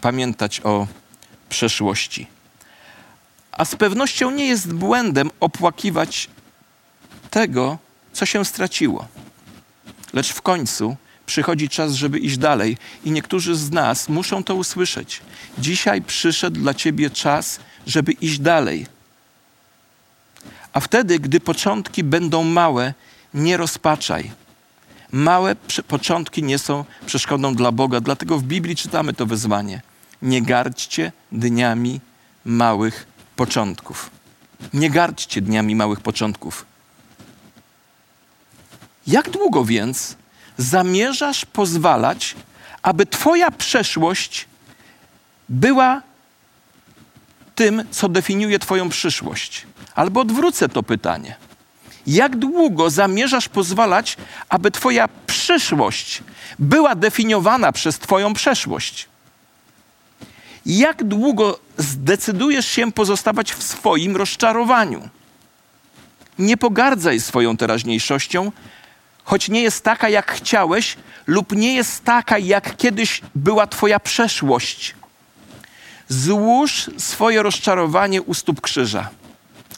pamiętać 0.00 0.60
o 0.64 0.86
przeszłości. 1.48 2.26
A 3.52 3.64
z 3.64 3.76
pewnością 3.76 4.30
nie 4.30 4.46
jest 4.46 4.72
błędem 4.72 5.30
opłakiwać 5.40 6.28
tego, 7.30 7.78
co 8.12 8.26
się 8.26 8.44
straciło. 8.44 9.06
Lecz 10.12 10.32
w 10.32 10.42
końcu 10.42 10.96
przychodzi 11.26 11.68
czas, 11.68 11.92
żeby 11.92 12.18
iść 12.18 12.38
dalej, 12.38 12.76
i 13.04 13.10
niektórzy 13.10 13.56
z 13.56 13.70
nas 13.70 14.08
muszą 14.08 14.44
to 14.44 14.54
usłyszeć. 14.54 15.20
Dzisiaj 15.58 16.02
przyszedł 16.02 16.60
dla 16.60 16.74
ciebie 16.74 17.10
czas, 17.10 17.60
żeby 17.86 18.12
iść 18.12 18.38
dalej. 18.38 18.86
A 20.72 20.80
wtedy, 20.80 21.18
gdy 21.18 21.40
początki 21.40 22.04
będą 22.04 22.44
małe, 22.44 22.94
nie 23.34 23.56
rozpaczaj. 23.56 24.30
Małe 25.12 25.56
początki 25.88 26.42
nie 26.42 26.58
są 26.58 26.84
przeszkodą 27.06 27.54
dla 27.54 27.72
Boga, 27.72 28.00
dlatego 28.00 28.38
w 28.38 28.42
Biblii 28.42 28.76
czytamy 28.76 29.12
to 29.12 29.26
wezwanie. 29.26 29.82
Nie 30.22 30.42
gardźcie 30.42 31.12
dniami 31.32 32.00
małych 32.44 33.06
początków. 33.36 34.10
Nie 34.74 34.90
gardźcie 34.90 35.40
dniami 35.40 35.76
małych 35.76 36.00
początków. 36.00 36.66
Jak 39.06 39.30
długo 39.30 39.64
więc 39.64 40.16
zamierzasz 40.58 41.44
pozwalać, 41.44 42.34
aby 42.82 43.06
Twoja 43.06 43.50
przeszłość 43.50 44.46
była 45.48 46.02
tym, 47.54 47.84
co 47.90 48.08
definiuje 48.08 48.58
Twoją 48.58 48.88
przyszłość? 48.88 49.66
Albo 49.94 50.20
odwrócę 50.20 50.68
to 50.68 50.82
pytanie. 50.82 51.36
Jak 52.06 52.36
długo 52.36 52.90
zamierzasz 52.90 53.48
pozwalać, 53.48 54.16
aby 54.48 54.70
Twoja 54.70 55.08
przyszłość 55.26 56.22
była 56.58 56.94
definiowana 56.94 57.72
przez 57.72 57.98
Twoją 57.98 58.34
przeszłość? 58.34 59.08
Jak 60.66 61.04
długo 61.04 61.58
zdecydujesz 61.78 62.66
się 62.66 62.92
pozostawać 62.92 63.52
w 63.52 63.62
swoim 63.62 64.16
rozczarowaniu? 64.16 65.08
Nie 66.38 66.56
pogardzaj 66.56 67.20
swoją 67.20 67.56
teraźniejszością, 67.56 68.52
choć 69.26 69.48
nie 69.48 69.62
jest 69.62 69.84
taka, 69.84 70.08
jak 70.08 70.32
chciałeś, 70.32 70.96
lub 71.26 71.52
nie 71.52 71.74
jest 71.74 72.04
taka, 72.04 72.38
jak 72.38 72.76
kiedyś 72.76 73.22
była 73.34 73.66
Twoja 73.66 74.00
przeszłość. 74.00 74.94
Złóż 76.08 76.90
swoje 76.98 77.42
rozczarowanie 77.42 78.22
u 78.22 78.34
stóp 78.34 78.60
krzyża. 78.60 79.10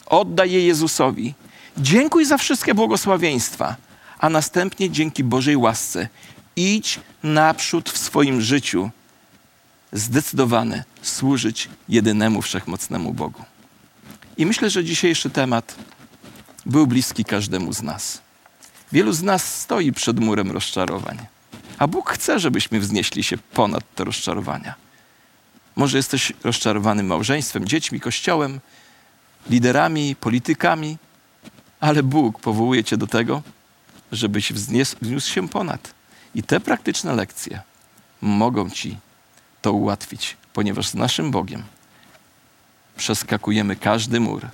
Oddaj 0.05 0.51
je 0.51 0.65
Jezusowi. 0.65 1.33
Dziękuj 1.77 2.25
za 2.25 2.37
wszystkie 2.37 2.73
błogosławieństwa, 2.73 3.75
a 4.19 4.29
następnie 4.29 4.89
dzięki 4.89 5.23
Bożej 5.23 5.57
łasce 5.57 6.09
idź 6.55 6.99
naprzód 7.23 7.89
w 7.89 7.97
swoim 7.97 8.41
życiu, 8.41 8.89
zdecydowany 9.91 10.83
służyć 11.01 11.69
jedynemu 11.89 12.41
wszechmocnemu 12.41 13.13
Bogu. 13.13 13.43
I 14.37 14.45
myślę, 14.45 14.69
że 14.69 14.83
dzisiejszy 14.83 15.29
temat 15.29 15.75
był 16.65 16.87
bliski 16.87 17.25
każdemu 17.25 17.73
z 17.73 17.81
nas. 17.81 18.21
Wielu 18.91 19.13
z 19.13 19.23
nas 19.23 19.61
stoi 19.61 19.91
przed 19.91 20.19
murem 20.19 20.51
rozczarowań, 20.51 21.17
a 21.77 21.87
Bóg 21.87 22.09
chce, 22.09 22.39
żebyśmy 22.39 22.79
wznieśli 22.79 23.23
się 23.23 23.37
ponad 23.37 23.83
te 23.95 24.03
rozczarowania. 24.03 24.75
Może 25.75 25.97
jesteś 25.97 26.33
rozczarowany 26.43 27.03
małżeństwem, 27.03 27.65
dziećmi, 27.65 27.99
kościołem, 27.99 28.59
liderami, 29.49 30.15
politykami, 30.15 30.97
ale 31.79 32.03
Bóg 32.03 32.39
powołuje 32.39 32.83
cię 32.83 32.97
do 32.97 33.07
tego, 33.07 33.41
żebyś 34.11 34.53
wzniósł, 34.53 35.29
się 35.29 35.49
ponad. 35.49 35.93
I 36.35 36.43
te 36.43 36.59
praktyczne 36.59 37.15
lekcje 37.15 37.61
mogą 38.21 38.69
ci 38.69 38.97
to 39.61 39.73
ułatwić, 39.73 40.37
ponieważ 40.53 40.87
z 40.87 40.93
naszym 40.93 41.31
Bogiem 41.31 41.63
przeskakujemy 42.97 43.75
każdy 43.75 44.19
mur 44.19 44.47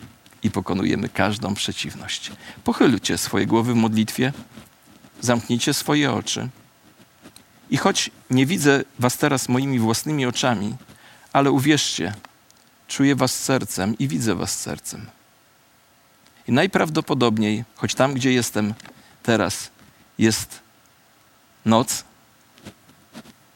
i 0.45 0.51
pokonujemy 0.51 1.09
każdą 1.09 1.53
przeciwność. 1.53 2.31
Pochylcie 2.63 3.17
swoje 3.17 3.45
głowy 3.45 3.73
w 3.73 3.75
modlitwie, 3.75 4.33
zamknijcie 5.21 5.73
swoje 5.73 6.13
oczy. 6.13 6.49
I 7.69 7.77
choć 7.77 8.11
nie 8.29 8.45
widzę 8.45 8.83
was 8.99 9.17
teraz 9.17 9.49
moimi 9.49 9.79
własnymi 9.79 10.25
oczami, 10.25 10.75
ale 11.33 11.51
uwierzcie, 11.51 12.13
czuję 12.87 13.15
was 13.15 13.43
sercem 13.43 13.97
i 13.97 14.07
widzę 14.07 14.35
was 14.35 14.59
sercem. 14.59 15.05
I 16.47 16.51
najprawdopodobniej, 16.51 17.63
choć 17.75 17.95
tam, 17.95 18.13
gdzie 18.13 18.33
jestem 18.33 18.73
teraz, 19.23 19.69
jest 20.17 20.59
noc, 21.65 22.03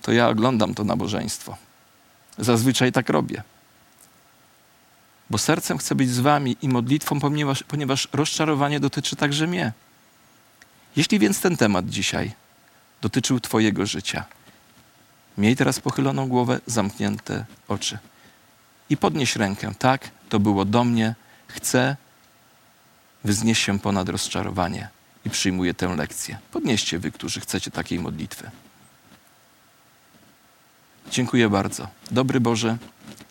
to 0.01 0.11
ja 0.11 0.29
oglądam 0.29 0.73
to 0.73 0.83
nabożeństwo. 0.83 1.57
Zazwyczaj 2.37 2.91
tak 2.91 3.09
robię. 3.09 3.43
Bo 5.29 5.37
sercem 5.37 5.77
chcę 5.77 5.95
być 5.95 6.09
z 6.09 6.19
wami 6.19 6.57
i 6.61 6.69
modlitwą, 6.69 7.19
ponieważ, 7.19 7.63
ponieważ 7.63 8.07
rozczarowanie 8.13 8.79
dotyczy 8.79 9.15
także 9.15 9.47
mnie. 9.47 9.73
Jeśli 10.95 11.19
więc 11.19 11.41
ten 11.41 11.57
temat 11.57 11.89
dzisiaj 11.89 12.31
dotyczył 13.01 13.39
Twojego 13.39 13.85
życia, 13.85 14.25
miej 15.37 15.55
teraz 15.55 15.79
pochyloną 15.79 16.27
głowę, 16.27 16.59
zamknięte 16.65 17.45
oczy 17.67 17.97
i 18.89 18.97
podnieś 18.97 19.35
rękę. 19.35 19.71
Tak, 19.79 20.09
to 20.29 20.39
było 20.39 20.65
do 20.65 20.83
mnie. 20.83 21.15
Chcę 21.47 21.95
wznieść 23.23 23.63
się 23.63 23.79
ponad 23.79 24.09
rozczarowanie 24.09 24.89
i 25.25 25.29
przyjmuję 25.29 25.73
tę 25.73 25.95
lekcję. 25.95 26.37
Podnieście 26.51 26.99
wy, 26.99 27.11
którzy 27.11 27.39
chcecie 27.39 27.71
takiej 27.71 27.99
modlitwy. 27.99 28.51
Dziękuję 31.11 31.49
bardzo. 31.49 31.87
Dobry 32.11 32.39
Boże, 32.39 32.77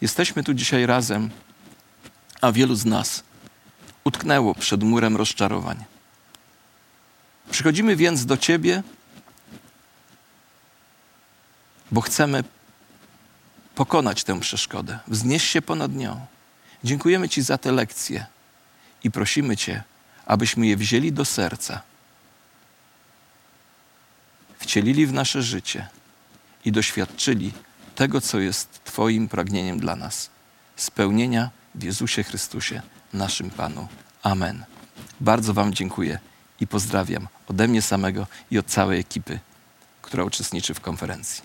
jesteśmy 0.01 0.45
tu 0.45 0.55
dzisiaj 0.55 0.87
razem, 0.87 1.31
a 2.40 2.53
wielu 2.53 2.74
z 2.74 2.85
nas 2.85 3.22
utknęło 4.05 4.55
przed 4.55 4.83
murem 4.83 5.16
rozczarowań. 5.16 5.85
Przychodzimy 7.51 7.96
więc 7.96 8.27
do 8.27 8.37
Ciebie, 8.37 8.83
bo 11.90 12.01
chcemy 12.01 12.44
pokonać 13.74 14.24
tę 14.24 14.40
przeszkodę, 14.40 14.98
wznieść 15.09 15.51
się 15.51 15.62
ponad 15.62 15.94
nią. 15.94 16.27
Dziękujemy 16.85 17.29
Ci 17.29 17.42
za 17.42 17.59
te 17.59 17.72
lekcje 17.72 18.27
i 19.05 19.11
prosimy 19.11 19.57
Cię, 19.57 19.83
abyśmy 20.27 20.66
je 20.66 20.77
wzięli 20.77 21.12
do 21.12 21.24
serca, 21.24 21.83
wcielili 24.59 25.07
w 25.07 25.12
nasze 25.12 25.42
życie 25.42 25.88
i 26.64 26.72
doświadczyli 26.72 27.53
tego, 27.94 28.20
co 28.20 28.40
jest 28.40 28.85
Twoim 28.85 29.29
pragnieniem 29.29 29.81
dla 29.81 29.96
nas 29.96 30.31
spełnienia 30.77 31.51
w 31.79 31.83
Jezusie 31.83 32.23
Chrystusie, 32.23 32.83
naszym 33.12 33.51
Panu. 33.51 33.88
Amen. 34.23 34.64
Bardzo 35.21 35.55
Wam 35.55 35.75
dziękuję 35.75 36.19
i 36.61 36.67
pozdrawiam 36.67 37.29
ode 37.49 37.69
mnie 37.69 37.83
samego 37.83 38.27
i 38.51 38.59
od 38.59 38.67
całej 38.67 39.01
ekipy, 39.01 39.38
która 40.03 40.25
uczestniczy 40.25 40.75
w 40.75 40.81
konferencji. 40.81 41.43